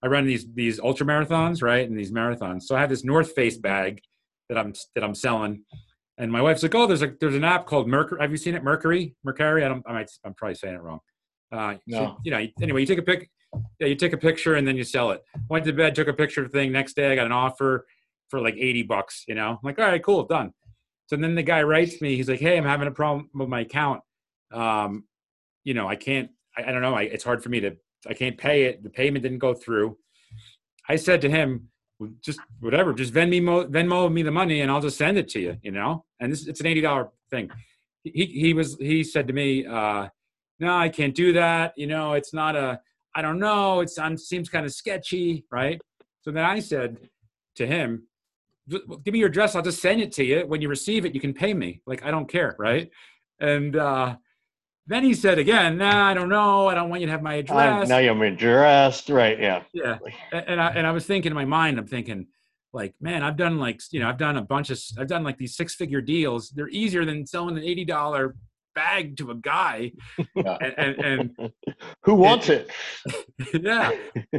[0.05, 1.87] I run these these ultra marathons, right?
[1.87, 2.63] And these marathons.
[2.63, 4.01] So I have this North Face bag
[4.49, 5.63] that I'm that I'm selling.
[6.17, 8.21] And my wife's like, "Oh, there's a there's an app called Mercury.
[8.21, 8.63] Have you seen it?
[8.63, 9.65] Mercury, Mercury.
[9.65, 9.83] I don't.
[9.85, 10.09] I might.
[10.23, 10.99] I'm probably saying it wrong.
[11.51, 11.97] Uh, no.
[11.97, 13.29] So, you know, anyway, you take a pic,
[13.79, 15.21] yeah, you take a picture and then you sell it.
[15.49, 16.71] Went to bed, took a picture of the thing.
[16.71, 17.85] Next day, I got an offer
[18.29, 20.51] for like 80 bucks, you know, I'm like, all right, cool, done.
[21.07, 23.61] So then the guy writes me, he's like, hey, I'm having a problem with my
[23.61, 24.01] account.
[24.51, 25.05] Um,
[25.63, 26.95] you know, I can't, I, I don't know.
[26.95, 27.75] I, it's hard for me to,
[28.07, 28.83] I can't pay it.
[28.83, 29.97] The payment didn't go through.
[30.89, 31.69] I said to him,
[32.21, 35.57] just whatever, just Venmo, Venmo me the money and I'll just send it to you,
[35.61, 36.05] you know?
[36.19, 37.49] And this, it's an $80 thing.
[38.03, 40.09] He, he was, he said to me, uh,
[40.59, 41.73] no, I can't do that.
[41.77, 42.79] You know, it's not a,
[43.15, 43.81] I don't know.
[43.81, 45.45] It seems kind of sketchy.
[45.51, 45.81] Right.
[46.21, 46.97] So then I said
[47.55, 48.07] to him,
[48.69, 49.55] give me your address.
[49.55, 50.45] I'll just send it to you.
[50.47, 51.81] When you receive it, you can pay me.
[51.85, 52.55] Like, I don't care.
[52.59, 52.89] Right.
[53.39, 54.15] And, uh,
[54.87, 56.67] then he said again, nah, I don't know.
[56.67, 57.89] I don't want you to have my address.
[57.89, 59.09] Now you're addressed.
[59.09, 59.39] Right.
[59.39, 59.63] Yeah.
[59.73, 59.97] Yeah.
[60.31, 62.27] And I, and I was thinking in my mind, I'm thinking,
[62.71, 65.37] like, man, I've done like, you know, I've done a bunch of, I've done like
[65.37, 66.49] these six figure deals.
[66.49, 68.33] They're easier than selling an $80
[68.75, 69.93] bag to a guy.
[70.35, 70.57] Yeah.
[70.61, 71.51] And, and, and,
[72.03, 72.69] who wants it?
[73.05, 73.63] it?
[73.63, 73.91] yeah.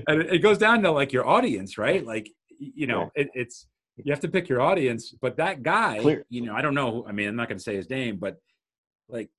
[0.06, 2.04] And it goes down to like your audience, right?
[2.04, 3.22] Like, you know, yeah.
[3.22, 6.24] it, it's, you have to pick your audience, but that guy, Clear.
[6.28, 7.04] you know, I don't know.
[7.08, 8.36] I mean, I'm not going to say his name, but
[9.08, 9.30] like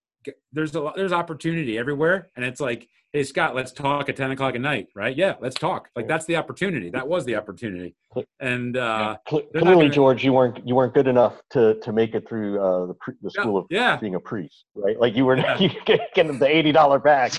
[0.51, 2.29] there's a lot, there's opportunity everywhere.
[2.35, 4.89] And it's like, Hey Scott, let's talk at 10 o'clock at night.
[4.93, 5.15] Right.
[5.15, 5.35] Yeah.
[5.39, 5.89] Let's talk.
[5.95, 6.89] Like that's the opportunity.
[6.89, 7.95] That was the opportunity.
[8.39, 9.41] And, uh, yeah.
[9.51, 12.87] clearly gonna, George, you weren't, you weren't good enough to, to make it through, uh,
[12.87, 13.97] the, pre, the school yeah, of yeah.
[13.97, 14.99] being a priest, right?
[14.99, 15.57] Like you were yeah.
[15.59, 15.69] you
[16.13, 17.31] getting the $80 back.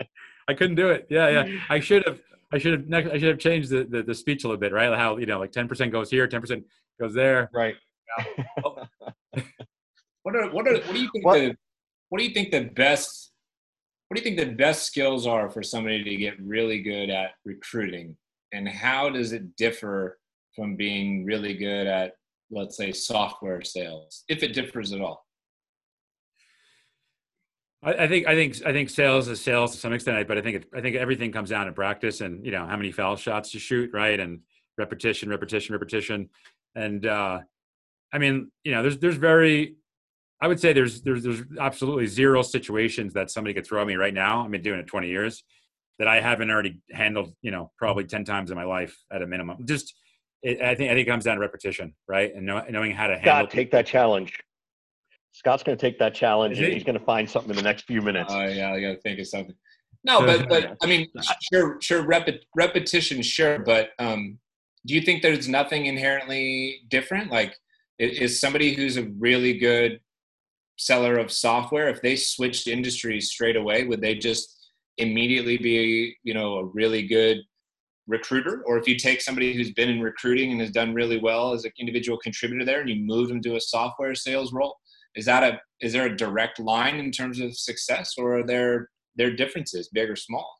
[0.48, 1.06] I couldn't do it.
[1.10, 1.28] Yeah.
[1.28, 1.58] Yeah.
[1.68, 2.20] I should have,
[2.52, 4.96] I should have, I should have changed the, the, the speech a little bit, right?
[4.96, 6.62] How, you know, like 10% goes here, 10%
[7.00, 7.50] goes there.
[7.52, 7.74] Right.
[8.62, 11.34] what are, what are, what do you think what?
[11.34, 11.56] the,
[12.08, 13.32] what do you think the best
[14.08, 17.32] what do you think the best skills are for somebody to get really good at
[17.44, 18.16] recruiting?
[18.52, 20.18] And how does it differ
[20.54, 22.12] from being really good at
[22.50, 25.24] let's say software sales if it differs at all?
[27.82, 30.56] I, think I think I think sales is sales to some extent, but I think
[30.56, 33.54] it, I think everything comes down to practice and you know how many foul shots
[33.54, 34.40] you shoot, right, and
[34.78, 36.28] repetition, repetition, repetition,
[36.74, 37.40] and uh,
[38.12, 39.76] I mean you know there's there's very
[40.40, 43.94] I would say there's there's there's absolutely zero situations that somebody could throw at me
[43.94, 44.44] right now.
[44.44, 45.44] I've been doing it 20 years
[45.98, 49.26] that I haven't already handled, you know, probably 10 times in my life at a
[49.26, 49.64] minimum.
[49.64, 49.94] Just
[50.42, 52.34] it, I think I think it comes down to repetition, right?
[52.34, 53.46] And know, knowing how to handle.
[53.46, 54.38] Scott, take that challenge.
[55.32, 57.84] Scott's going to take that challenge, and he's going to find something in the next
[57.84, 58.32] few minutes.
[58.32, 59.54] Oh uh, yeah, I got to think of something.
[60.04, 61.08] No, but but I mean,
[61.52, 64.38] sure, sure, repet, repetition, sure, but um,
[64.86, 67.30] do you think there's nothing inherently different?
[67.30, 67.54] Like,
[67.98, 70.00] is somebody who's a really good
[70.76, 76.34] seller of software, if they switched industries straight away, would they just immediately be, you
[76.34, 77.38] know, a really good
[78.06, 78.62] recruiter?
[78.66, 81.64] Or if you take somebody who's been in recruiting and has done really well as
[81.64, 84.76] an individual contributor there and you move them to a software sales role,
[85.14, 88.90] is that a is there a direct line in terms of success or are there
[89.16, 90.56] there differences, big or small?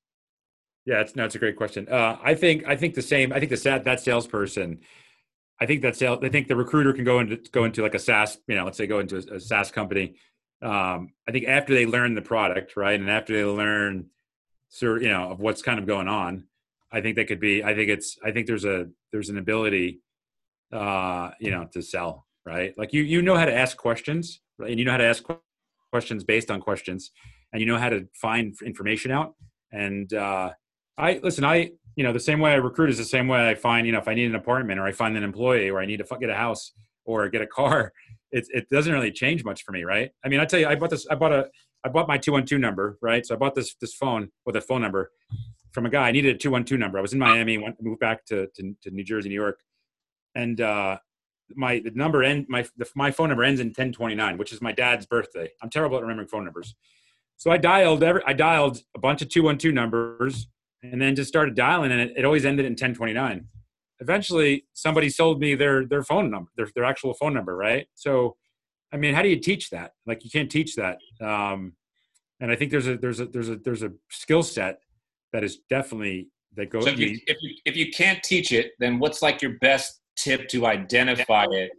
[0.87, 1.89] Yeah, that's, that's a great question.
[1.89, 3.33] Uh, I think I think the same.
[3.33, 4.81] I think the that salesperson
[5.61, 6.19] I think that sales.
[6.23, 8.77] I think the recruiter can go into go into like a SaaS, you know, let's
[8.77, 10.17] say go into a, a SaaS company.
[10.63, 14.07] Um, I think after they learn the product, right, and after they learn,
[14.69, 16.45] sort you know, of what's kind of going on,
[16.93, 17.65] I think that could be.
[17.65, 18.19] I think it's.
[18.25, 20.01] I think there's a there's an ability,
[20.73, 22.77] uh, you know, to sell, right?
[22.77, 25.25] Like you you know how to ask questions, right, and you know how to ask
[25.91, 27.13] questions based on questions,
[27.53, 29.35] and you know how to find information out.
[29.73, 30.53] And uh,
[30.99, 31.45] I listen.
[31.45, 33.93] I you know, the same way I recruit is the same way I find, you
[33.93, 36.19] know, if I need an apartment or I find an employee or I need to
[36.21, 36.73] get a house
[37.07, 37.93] or get a car,
[38.31, 40.11] it, it doesn't really change much for me, right?
[40.25, 41.49] I mean, I tell you, I bought this, I bought a,
[41.85, 43.25] I bought my 212 number, right?
[43.25, 45.11] So I bought this, this phone with a phone number
[45.73, 46.09] from a guy.
[46.09, 46.99] I needed a 212 number.
[46.99, 49.61] I was in Miami, went, moved back to, to, to New Jersey, New York.
[50.35, 50.99] And, uh,
[51.55, 54.73] my the number end my the, my phone number ends in 1029 which is my
[54.73, 56.75] dad's birthday i'm terrible at remembering phone numbers
[57.37, 60.49] so i dialed every i dialed a bunch of 212 numbers
[60.93, 63.47] and then just started dialing and it, it always ended in 1029
[64.01, 67.87] eventually somebody sold me their their phone number their, their actual phone number right?
[67.95, 68.37] So
[68.93, 69.93] i mean how do you teach that?
[70.07, 71.75] Like you can't teach that um,
[72.41, 74.79] and i think there's a there's a there's a there's a skill set
[75.33, 78.73] that is definitely that goes so if you, if you if you can't teach it
[78.79, 81.71] then what's like your best tip to identify it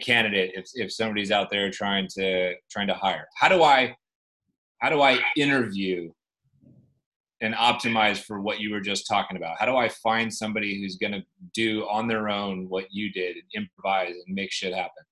[0.00, 3.26] candidate if, if somebody's out there trying to trying to hire?
[3.36, 3.96] How do i
[4.78, 6.10] how do i interview
[7.40, 9.56] and optimize for what you were just talking about?
[9.58, 11.22] How do I find somebody who's going to
[11.54, 15.04] do on their own what you did and improvise and make shit happen?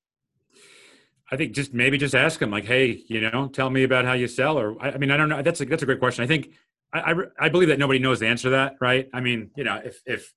[1.31, 4.13] I think just maybe just ask them like, hey, you know, tell me about how
[4.13, 4.59] you sell.
[4.59, 5.43] Or I, I mean, I don't know.
[5.43, 6.23] That's a that's a great question.
[6.23, 6.51] I think
[6.93, 9.09] I, I, I believe that nobody knows the answer to that, right?
[9.13, 10.33] I mean, you know, if if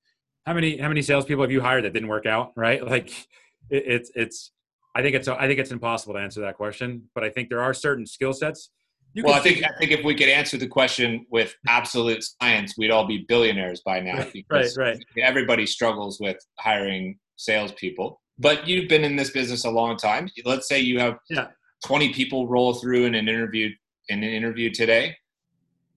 [0.45, 2.83] how many how many salespeople have you hired that didn't work out, right?
[2.89, 3.11] Like,
[3.69, 4.51] it, it's it's
[4.95, 7.09] I think it's I think it's impossible to answer that question.
[7.13, 8.71] But I think there are certain skill sets
[9.13, 12.75] You well, I think I think if we could answer the question with absolute science,
[12.77, 14.25] we'd all be billionaires by now.
[14.33, 15.05] Because right, right.
[15.23, 18.21] Everybody struggles with hiring salespeople.
[18.37, 20.29] But you've been in this business a long time.
[20.45, 21.47] Let's say you have yeah.
[21.85, 23.69] 20 people roll through in an interview
[24.09, 25.15] in an interview today.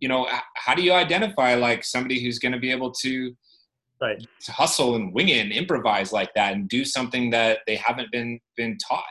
[0.00, 3.34] You know, how do you identify like somebody who's going to be able to
[4.00, 8.10] right hustle and wing it and improvise like that and do something that they haven't
[8.10, 9.04] been been taught?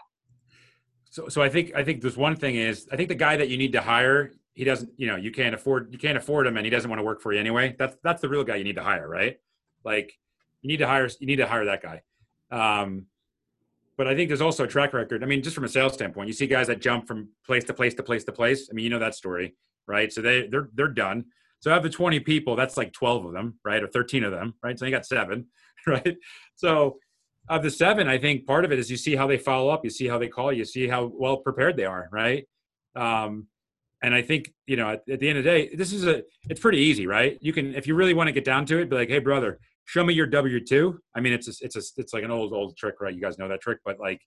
[1.11, 3.49] So, so I think I think there's one thing is I think the guy that
[3.49, 6.57] you need to hire he doesn't you know you can't afford you can't afford him
[6.57, 7.75] and he doesn't want to work for you anyway.
[7.77, 9.37] That's that's the real guy you need to hire, right?
[9.83, 10.13] Like
[10.61, 12.01] you need to hire you need to hire that guy.
[12.49, 13.07] Um,
[13.97, 15.21] but I think there's also a track record.
[15.21, 17.73] I mean, just from a sales standpoint, you see guys that jump from place to
[17.73, 18.69] place to place to place.
[18.71, 19.55] I mean, you know that story,
[19.87, 20.11] right?
[20.11, 21.25] So they they're they're done.
[21.59, 23.83] So out of the 20 people, that's like 12 of them, right?
[23.83, 24.79] Or 13 of them, right?
[24.79, 25.47] So you got seven,
[25.85, 26.17] right?
[26.55, 26.97] So
[27.49, 29.83] of the seven, I think part of it is you see how they follow up,
[29.83, 32.47] you see how they call, you see how well prepared they are, right?
[32.95, 33.47] Um,
[34.03, 36.23] and I think you know at, at, the end of the day, this is a
[36.49, 37.37] it's pretty easy, right?
[37.41, 39.59] You can if you really want to get down to it, be like, hey brother,
[39.85, 40.99] show me your W two.
[41.15, 43.13] I mean, it's a, it's a it's like an old old trick, right?
[43.13, 44.21] You guys know that trick, but like,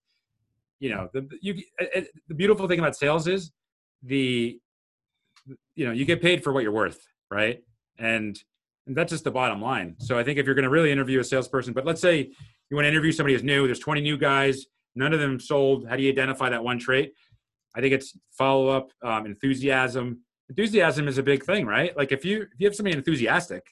[0.79, 3.53] you know, the you it, the beautiful thing about sales is
[4.03, 4.59] the
[5.75, 7.01] you know you get paid for what you're worth,
[7.31, 7.61] right?
[7.99, 8.39] And
[8.87, 9.97] and that's just the bottom line.
[9.99, 12.33] So I think if you're going to really interview a salesperson, but let's say
[12.71, 15.89] you want to interview somebody who's new, there's 20 new guys, none of them sold.
[15.89, 17.13] How do you identify that one trait?
[17.77, 20.21] I think it's follow up, um, enthusiasm.
[20.49, 21.97] Enthusiasm is a big thing, right?
[21.97, 23.65] Like if you if you have somebody enthusiastic,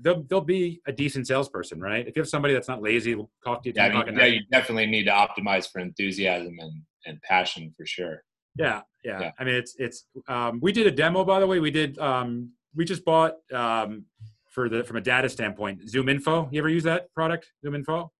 [0.00, 2.06] they'll, they'll be a decent salesperson, right?
[2.06, 3.74] If you have somebody that's not lazy, talk to you.
[3.76, 7.86] Yeah, I mean, yeah you definitely need to optimize for enthusiasm and, and passion for
[7.86, 8.22] sure.
[8.56, 9.30] Yeah, yeah, yeah.
[9.38, 10.06] I mean, it's it's.
[10.28, 11.58] Um, we did a demo, by the way.
[11.58, 11.98] We did.
[11.98, 14.04] Um, we just bought um,
[14.52, 15.88] for the from a data standpoint.
[15.88, 18.12] Zoom Info, You ever use that product, Zoom Info.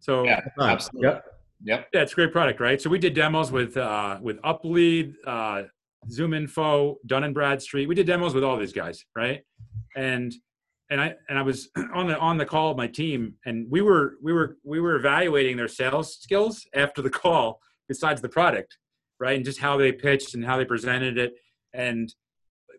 [0.00, 1.08] So yeah, absolutely.
[1.08, 1.24] Yep.
[1.64, 1.88] Yep.
[1.94, 2.80] Yeah, it's a great product, right?
[2.80, 5.62] So we did demos with uh, with Uplead, uh,
[6.10, 7.88] ZoomInfo, Dun and Bradstreet.
[7.88, 9.42] We did demos with all these guys, right?
[9.96, 10.32] And
[10.90, 13.80] and I and I was on the on the call with my team, and we
[13.80, 18.76] were we were we were evaluating their sales skills after the call, besides the product,
[19.20, 19.36] right?
[19.36, 21.34] And just how they pitched and how they presented it,
[21.72, 22.12] and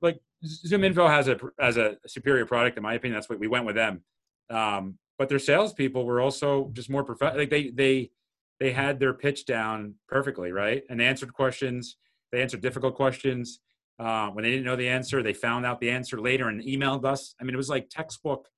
[0.01, 3.15] like ZoomInfo has a as a superior product in my opinion.
[3.15, 4.01] That's what we went with them.
[4.49, 7.39] Um, but their salespeople were also just more professional.
[7.39, 8.11] Like they they
[8.59, 10.83] they had their pitch down perfectly, right?
[10.89, 11.97] And they answered questions.
[12.31, 13.59] They answered difficult questions.
[13.99, 17.05] Uh, when they didn't know the answer, they found out the answer later and emailed
[17.05, 17.35] us.
[17.39, 18.49] I mean, it was like textbook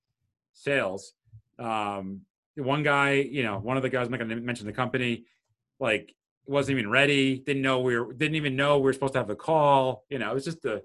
[0.54, 1.14] sales.
[1.60, 2.22] Um,
[2.56, 5.26] one guy, you know, one of the guys, I'm not going to mention the company,
[5.80, 7.40] like wasn't even ready.
[7.40, 10.06] Didn't know we were, didn't even know we were supposed to have the call.
[10.10, 10.82] You know, it was just a,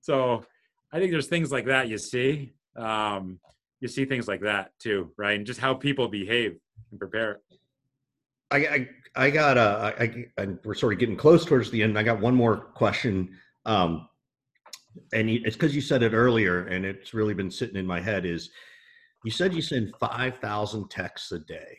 [0.00, 0.44] so
[0.92, 2.52] I think there's things like that you see.
[2.76, 3.38] Um,
[3.80, 5.36] you see things like that too, right?
[5.36, 6.58] And just how people behave
[6.90, 7.40] and prepare.
[8.50, 9.92] I, I, I got uh,
[10.64, 11.98] we're sort of getting close towards the end.
[11.98, 13.36] I got one more question
[13.66, 14.08] um,
[15.12, 18.24] and it's because you said it earlier, and it's really been sitting in my head.
[18.24, 18.50] Is
[19.24, 21.78] you said you send five thousand texts a day,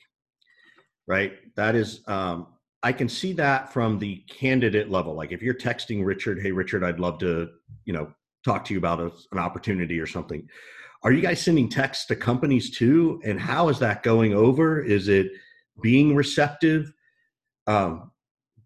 [1.07, 1.33] right?
[1.55, 2.47] That is, um,
[2.83, 5.13] I can see that from the candidate level.
[5.13, 7.49] Like if you're texting Richard, hey Richard, I'd love to,
[7.85, 8.11] you know,
[8.43, 10.47] talk to you about a, an opportunity or something.
[11.03, 13.21] Are you guys sending texts to companies too?
[13.23, 14.81] And how is that going over?
[14.81, 15.31] Is it
[15.81, 16.91] being receptive?
[17.67, 18.11] Um,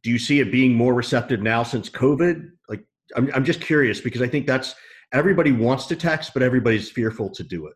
[0.03, 2.49] do you see it being more receptive now since COVID?
[2.69, 4.75] Like I'm, I'm just curious because I think that's
[5.13, 7.73] everybody wants to text, but everybody's fearful to do it.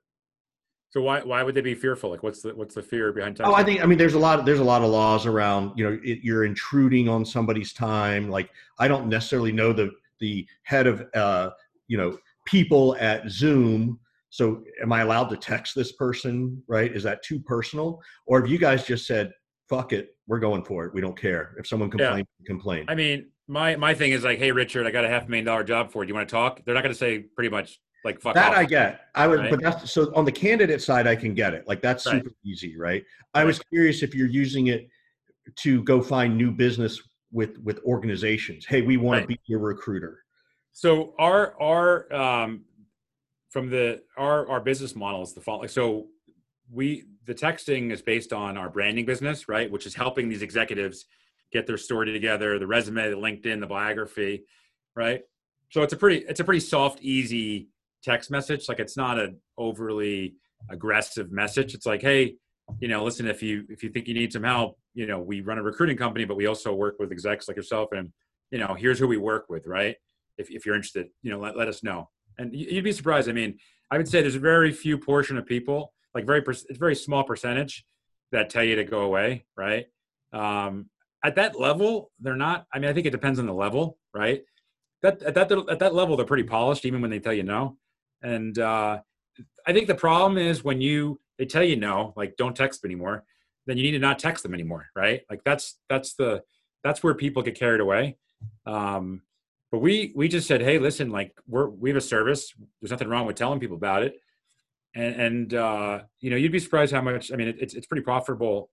[0.91, 2.10] So why why would they be fearful?
[2.10, 3.47] Like what's the what's the fear behind texting?
[3.47, 5.78] Oh, I think I mean there's a lot of, there's a lot of laws around
[5.78, 8.30] you know it, you're intruding on somebody's time.
[8.30, 8.49] Like
[8.80, 11.52] I don't necessarily know the the head of uh,
[11.88, 13.99] you know people at Zoom.
[14.32, 16.62] So am I allowed to text this person?
[16.67, 16.95] Right?
[16.95, 18.02] Is that too personal?
[18.25, 19.32] Or have you guys just said
[19.69, 20.93] fuck it, we're going for it.
[20.93, 22.28] We don't care if someone complains.
[22.39, 22.45] Yeah.
[22.45, 22.86] Complain.
[22.88, 25.63] I mean, my my thing is like, hey, Richard, I got a half million dollar
[25.63, 26.08] job for you.
[26.08, 26.62] Do you want to talk?
[26.65, 28.57] They're not going to say pretty much like fuck that off.
[28.57, 29.01] I get.
[29.15, 29.49] I would, right?
[29.49, 31.67] but that's so on the candidate side, I can get it.
[31.67, 32.23] Like that's right.
[32.23, 33.03] super easy, right?
[33.33, 33.45] I right.
[33.45, 34.89] was curious if you're using it
[35.57, 38.65] to go find new business with with organizations.
[38.65, 40.23] Hey, we want to be your recruiter.
[40.71, 42.65] So our our um
[43.50, 45.69] from the our our business model is the following.
[45.69, 46.08] So
[46.71, 49.69] we the texting is based on our branding business, right?
[49.69, 51.06] Which is helping these executives
[51.52, 54.45] get their story together, the resume, the LinkedIn, the biography,
[54.95, 55.21] right?
[55.69, 57.69] So it's a pretty it's a pretty soft, easy
[58.04, 58.67] text message.
[58.69, 60.35] Like it's not an overly
[60.69, 61.73] aggressive message.
[61.73, 62.35] It's like, hey,
[62.79, 65.41] you know, listen, if you if you think you need some help, you know, we
[65.41, 68.12] run a recruiting company, but we also work with execs like yourself, and
[68.52, 69.95] you know, here's who we work with, right?
[70.37, 72.10] If if you're interested, you know, let, let us know.
[72.37, 73.27] And you'd be surprised.
[73.27, 73.58] I mean,
[73.91, 77.23] I would say there's a very few portion of people, like very it's very small
[77.23, 77.85] percentage
[78.31, 79.87] that tell you to go away, right?
[80.31, 80.89] Um,
[81.25, 82.65] at that level, they're not.
[82.73, 84.43] I mean, I think it depends on the level, right?
[85.02, 87.77] that at that at that level they're pretty polished even when they tell you no.
[88.21, 88.99] And uh,
[89.65, 93.23] I think the problem is when you they tell you no, like don't text anymore,
[93.65, 95.21] then you need to not text them anymore, right?
[95.29, 96.43] Like that's that's the
[96.83, 98.17] that's where people get carried away.
[98.65, 99.21] Um,
[99.71, 102.53] but we we just said, hey, listen, like we're we have a service.
[102.81, 104.15] There's nothing wrong with telling people about it,
[104.95, 107.31] and and uh, you know you'd be surprised how much.
[107.31, 108.69] I mean, it, it's it's pretty profitable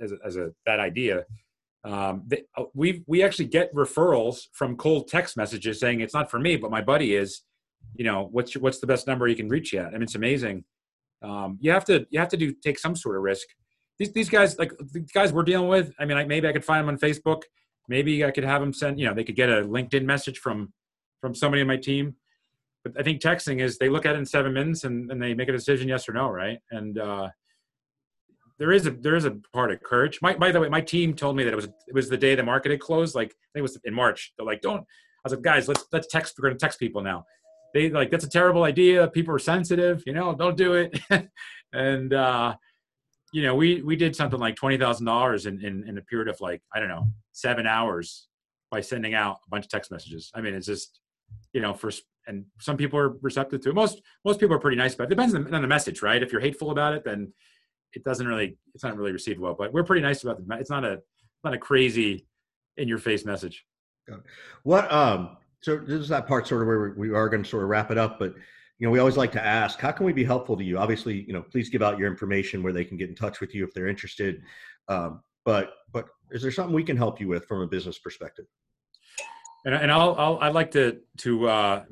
[0.00, 1.24] as a, as a that idea.
[1.84, 6.38] Um, uh, we we actually get referrals from cold text messages saying it's not for
[6.38, 7.42] me, but my buddy is.
[7.94, 9.86] You know what's your, what's the best number you can reach yet?
[9.86, 10.64] I mean, it's amazing.
[11.22, 13.46] Um, you have to you have to do take some sort of risk.
[13.98, 15.92] These these guys like the guys we're dealing with.
[15.98, 17.42] I mean, like maybe I could find them on Facebook
[17.88, 20.72] maybe I could have them send, you know, they could get a LinkedIn message from
[21.20, 22.14] from somebody in my team.
[22.84, 25.34] But I think texting is they look at it in seven minutes and, and they
[25.34, 26.58] make a decision yes or no, right?
[26.70, 27.30] And uh,
[28.58, 30.20] there is a there is a part of courage.
[30.22, 32.34] My, by the way, my team told me that it was it was the day
[32.34, 33.14] the market had closed.
[33.14, 34.32] Like I think it was in March.
[34.36, 34.80] They're like, don't.
[34.80, 36.36] I was like, guys, let's let's text.
[36.38, 37.24] We're gonna text people now.
[37.74, 39.08] They like that's a terrible idea.
[39.08, 40.02] People are sensitive.
[40.06, 40.98] You know, don't do it.
[41.72, 42.54] and uh,
[43.32, 46.28] you know, we we did something like twenty thousand dollars in, in in a period
[46.28, 48.28] of like I don't know seven hours
[48.70, 50.30] by sending out a bunch of text messages.
[50.34, 51.00] I mean, it's just
[51.52, 51.90] you know, for
[52.26, 53.74] and some people are receptive to it.
[53.74, 56.22] Most most people are pretty nice, but it depends on the, the message, right?
[56.22, 57.32] If you're hateful about it, then
[57.94, 59.54] it doesn't really it's not really received well.
[59.58, 60.44] But we're pretty nice about it.
[60.60, 61.00] It's not a
[61.44, 62.26] not a crazy
[62.76, 63.64] in your face message.
[64.62, 67.64] What um so this is that part sort of where we are going to sort
[67.64, 68.34] of wrap it up, but
[68.78, 70.78] you know, we always like to ask, how can we be helpful to you?
[70.78, 73.54] Obviously, you know, please give out your information where they can get in touch with
[73.54, 74.40] you if they're interested.
[74.88, 78.46] Um, but but is there something we can help you with from a business perspective?
[79.64, 81.84] And, and I'll, I'll I'd like to to uh,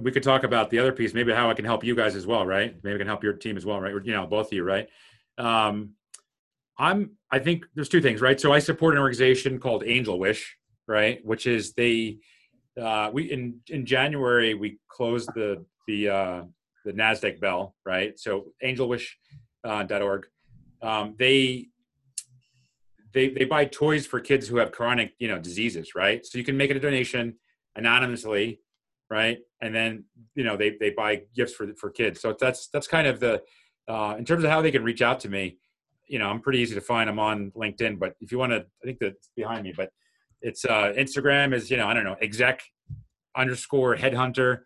[0.00, 2.26] we could talk about the other piece, maybe how I can help you guys as
[2.26, 2.76] well, right?
[2.84, 3.92] Maybe I can help your team as well, right?
[3.92, 4.88] Or, you know, both of you, right?
[5.38, 5.94] Um,
[6.78, 8.40] I'm I think there's two things, right?
[8.40, 10.56] So I support an organization called Angel Wish,
[10.86, 11.24] right?
[11.24, 12.18] Which is they
[12.78, 16.42] uh, we in in January we closed the the uh,
[16.84, 18.18] the Nasdaq bell, right?
[18.18, 20.26] So angelwish.org.
[20.82, 21.68] Uh, um, they
[23.12, 26.24] they they buy toys for kids who have chronic you know diseases, right?
[26.24, 27.34] So you can make a donation
[27.74, 28.60] anonymously,
[29.10, 29.38] right?
[29.60, 30.04] And then
[30.34, 32.20] you know they they buy gifts for for kids.
[32.20, 33.42] So that's that's kind of the
[33.88, 35.58] uh, in terms of how they can reach out to me.
[36.06, 37.10] You know, I'm pretty easy to find.
[37.10, 39.90] I'm on LinkedIn, but if you want to, I think that's behind me, but
[40.42, 42.62] it's uh, Instagram is you know I don't know exec
[43.36, 44.60] underscore headhunter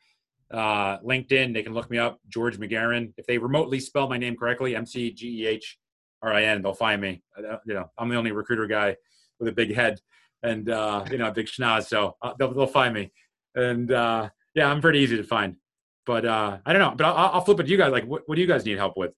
[0.52, 3.12] uh, LinkedIn, they can look me up, George McGehrin.
[3.16, 5.78] If they remotely spell my name correctly, M C G E H
[6.20, 7.22] R I N, they'll find me.
[7.36, 8.96] Uh, you know, I'm the only recruiter guy
[9.40, 9.98] with a big head
[10.42, 13.10] and uh, you know a big schnoz, so uh, they'll, they'll find me.
[13.54, 15.56] And uh, yeah, I'm pretty easy to find.
[16.04, 16.94] But uh, I don't know.
[16.96, 17.92] But I'll, I'll flip it to you guys.
[17.92, 19.12] Like, what, what do you guys need help with?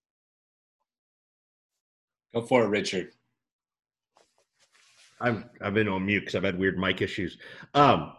[2.33, 3.11] Go for it, Richard.
[5.21, 7.39] I'm I've been on mute because I've had weird mic issues.
[7.75, 8.13] Um,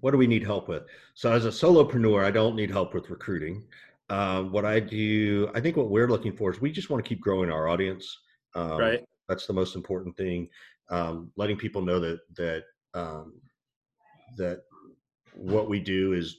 [0.00, 0.84] what do we need help with?
[1.14, 3.64] So as a solopreneur, I don't need help with recruiting.
[4.08, 7.08] Um, what I do, I think what we're looking for is we just want to
[7.08, 8.16] keep growing our audience.
[8.54, 9.04] Um, right.
[9.28, 10.48] That's the most important thing.
[10.90, 12.62] Um, letting people know that that
[12.94, 13.40] um,
[14.36, 14.62] that
[15.34, 16.36] what we do is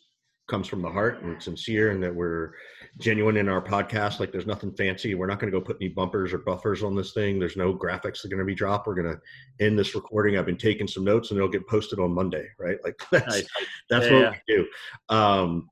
[0.48, 2.54] comes from the heart and sincere and that we're
[2.98, 5.14] genuine in our podcast like there's nothing fancy.
[5.14, 7.40] We're not going to go put any bumpers or buffers on this thing.
[7.40, 8.88] There's no graphics that are going to be dropped.
[8.88, 10.38] We're going to end this recording.
[10.38, 12.78] I've been taking some notes and it'll get posted on monday right?
[12.84, 13.48] Like that's nice.
[13.90, 14.32] that's yeah, what yeah.
[14.48, 14.68] we do.
[15.16, 15.70] Um,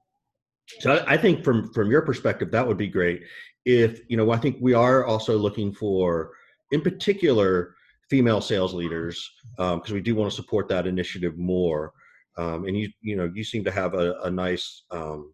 [0.80, 3.22] so I, think from from your perspective that would be great.
[3.66, 6.32] If you know i think we are also looking for
[6.72, 7.76] in particular
[8.10, 11.94] female sales leaders because um, we do want to support that initiative more.
[12.38, 15.34] Um, and you you know you seem to have a, a nice um,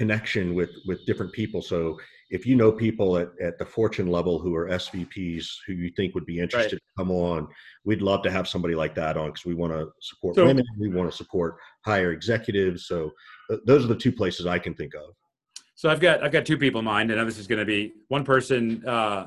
[0.00, 1.98] connection with with different people so
[2.30, 6.14] if you know people at, at the fortune level who are svps who you think
[6.14, 6.82] would be interested right.
[6.96, 7.46] to come on
[7.84, 10.64] we'd love to have somebody like that on because we want to support so, women
[10.78, 13.10] we want to support higher executives so
[13.50, 15.14] th- those are the two places i can think of
[15.74, 17.92] so i've got i've got two people in mind and this is going to be
[18.08, 19.26] one person uh,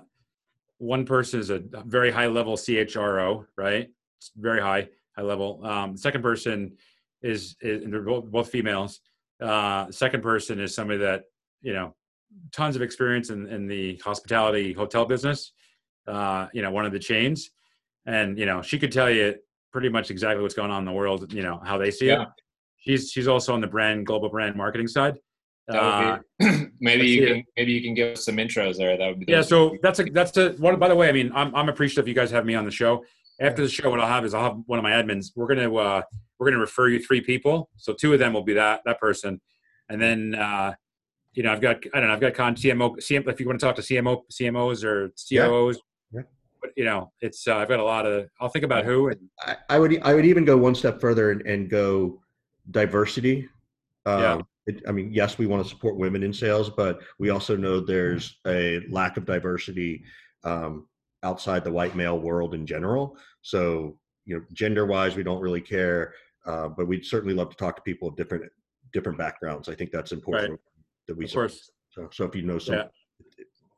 [0.79, 5.59] one person is a very high level chro right it's very high high level.
[5.63, 6.77] Um, second person
[7.21, 8.99] is, is they're both, both females.
[9.43, 11.23] Uh, second person is somebody that
[11.61, 11.93] you know
[12.51, 15.53] tons of experience in, in the hospitality hotel business.
[16.07, 17.51] Uh, you know, one of the chains,
[18.05, 19.35] and you know she could tell you
[19.71, 21.31] pretty much exactly what's going on in the world.
[21.33, 22.23] You know how they see yeah.
[22.23, 22.27] it.
[22.77, 25.17] She's she's also on the brand global brand marketing side.
[25.69, 26.17] Uh,
[26.81, 27.45] maybe you can it.
[27.57, 28.97] maybe you can give us some intros there.
[28.97, 29.41] That would be yeah.
[29.41, 30.77] So that's a that's a one.
[30.79, 33.03] By the way, I mean I'm I'm appreciative you guys have me on the show
[33.39, 35.31] after the show, what I'll have is I'll have one of my admins.
[35.35, 36.01] We're gonna uh,
[36.43, 37.69] we're gonna refer you three people.
[37.77, 39.39] So two of them will be that that person,
[39.89, 40.73] and then uh,
[41.33, 43.59] you know I've got I don't know I've got con CMO CM if you want
[43.59, 45.79] to talk to CMO CMOs or COOs.
[46.11, 46.21] Yeah.
[46.61, 49.07] But you know it's uh, I've got a lot of I'll think about who.
[49.07, 52.21] And, I, I would I would even go one step further and, and go
[52.71, 53.47] diversity.
[54.05, 54.41] Uh, Yeah.
[54.67, 57.79] it, I mean, yes, we want to support women in sales, but we also know
[57.79, 60.03] there's a lack of diversity
[60.43, 60.87] um,
[61.23, 63.17] outside the white male world in general.
[63.41, 66.13] So, you know, gender wise, we don't really care,
[66.45, 68.43] uh, but we'd certainly love to talk to people of different
[68.91, 69.69] different backgrounds.
[69.69, 70.59] I think that's important
[71.07, 71.71] that we Of course.
[71.91, 72.83] So, so if you know some, Yeah.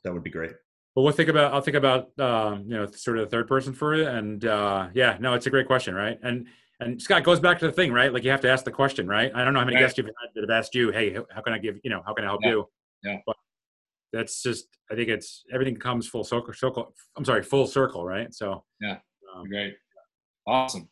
[0.04, 0.52] that would be great.
[0.96, 1.54] Well, we'll think about.
[1.54, 4.90] I'll think about um, you know sort of the third person for it, And uh,
[4.94, 6.18] yeah, no, it's a great question, right?
[6.24, 6.48] And
[6.82, 8.12] and Scott goes back to the thing, right?
[8.14, 9.32] Like you have to ask the question, right?
[9.34, 9.84] I don't know how many Right.
[9.84, 12.14] guests you've had that have asked you, hey, how can I give you know how
[12.14, 12.50] can I help Yeah.
[12.52, 12.70] you?
[13.04, 13.18] Yeah.
[13.26, 13.36] But
[14.14, 16.54] that's just I think it's everything comes full circle.
[16.54, 16.94] Circle.
[17.18, 18.34] I'm sorry, full circle, right?
[18.34, 19.00] So Yeah.
[19.34, 19.76] um, Great.
[20.48, 20.90] Awesome.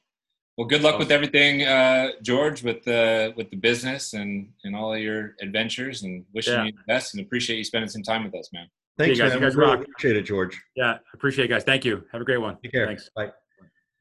[0.57, 4.93] Well, good luck with everything, uh, George, with the with the business and and all
[4.93, 6.65] of your adventures, and wishing Yeah.
[6.65, 7.15] you the best.
[7.15, 8.67] And appreciate you spending some time with us, man.
[8.97, 9.29] Thanks, guys.
[9.31, 9.39] man.
[9.41, 9.85] You guys We really rock.
[9.87, 10.61] appreciate it, George.
[10.75, 11.63] yeah, appreciate it, guys.
[11.63, 12.05] Thank you.
[12.11, 12.57] Have a great one.
[12.61, 12.85] Take care.
[12.85, 13.09] Thanks.
[13.15, 13.31] Bye.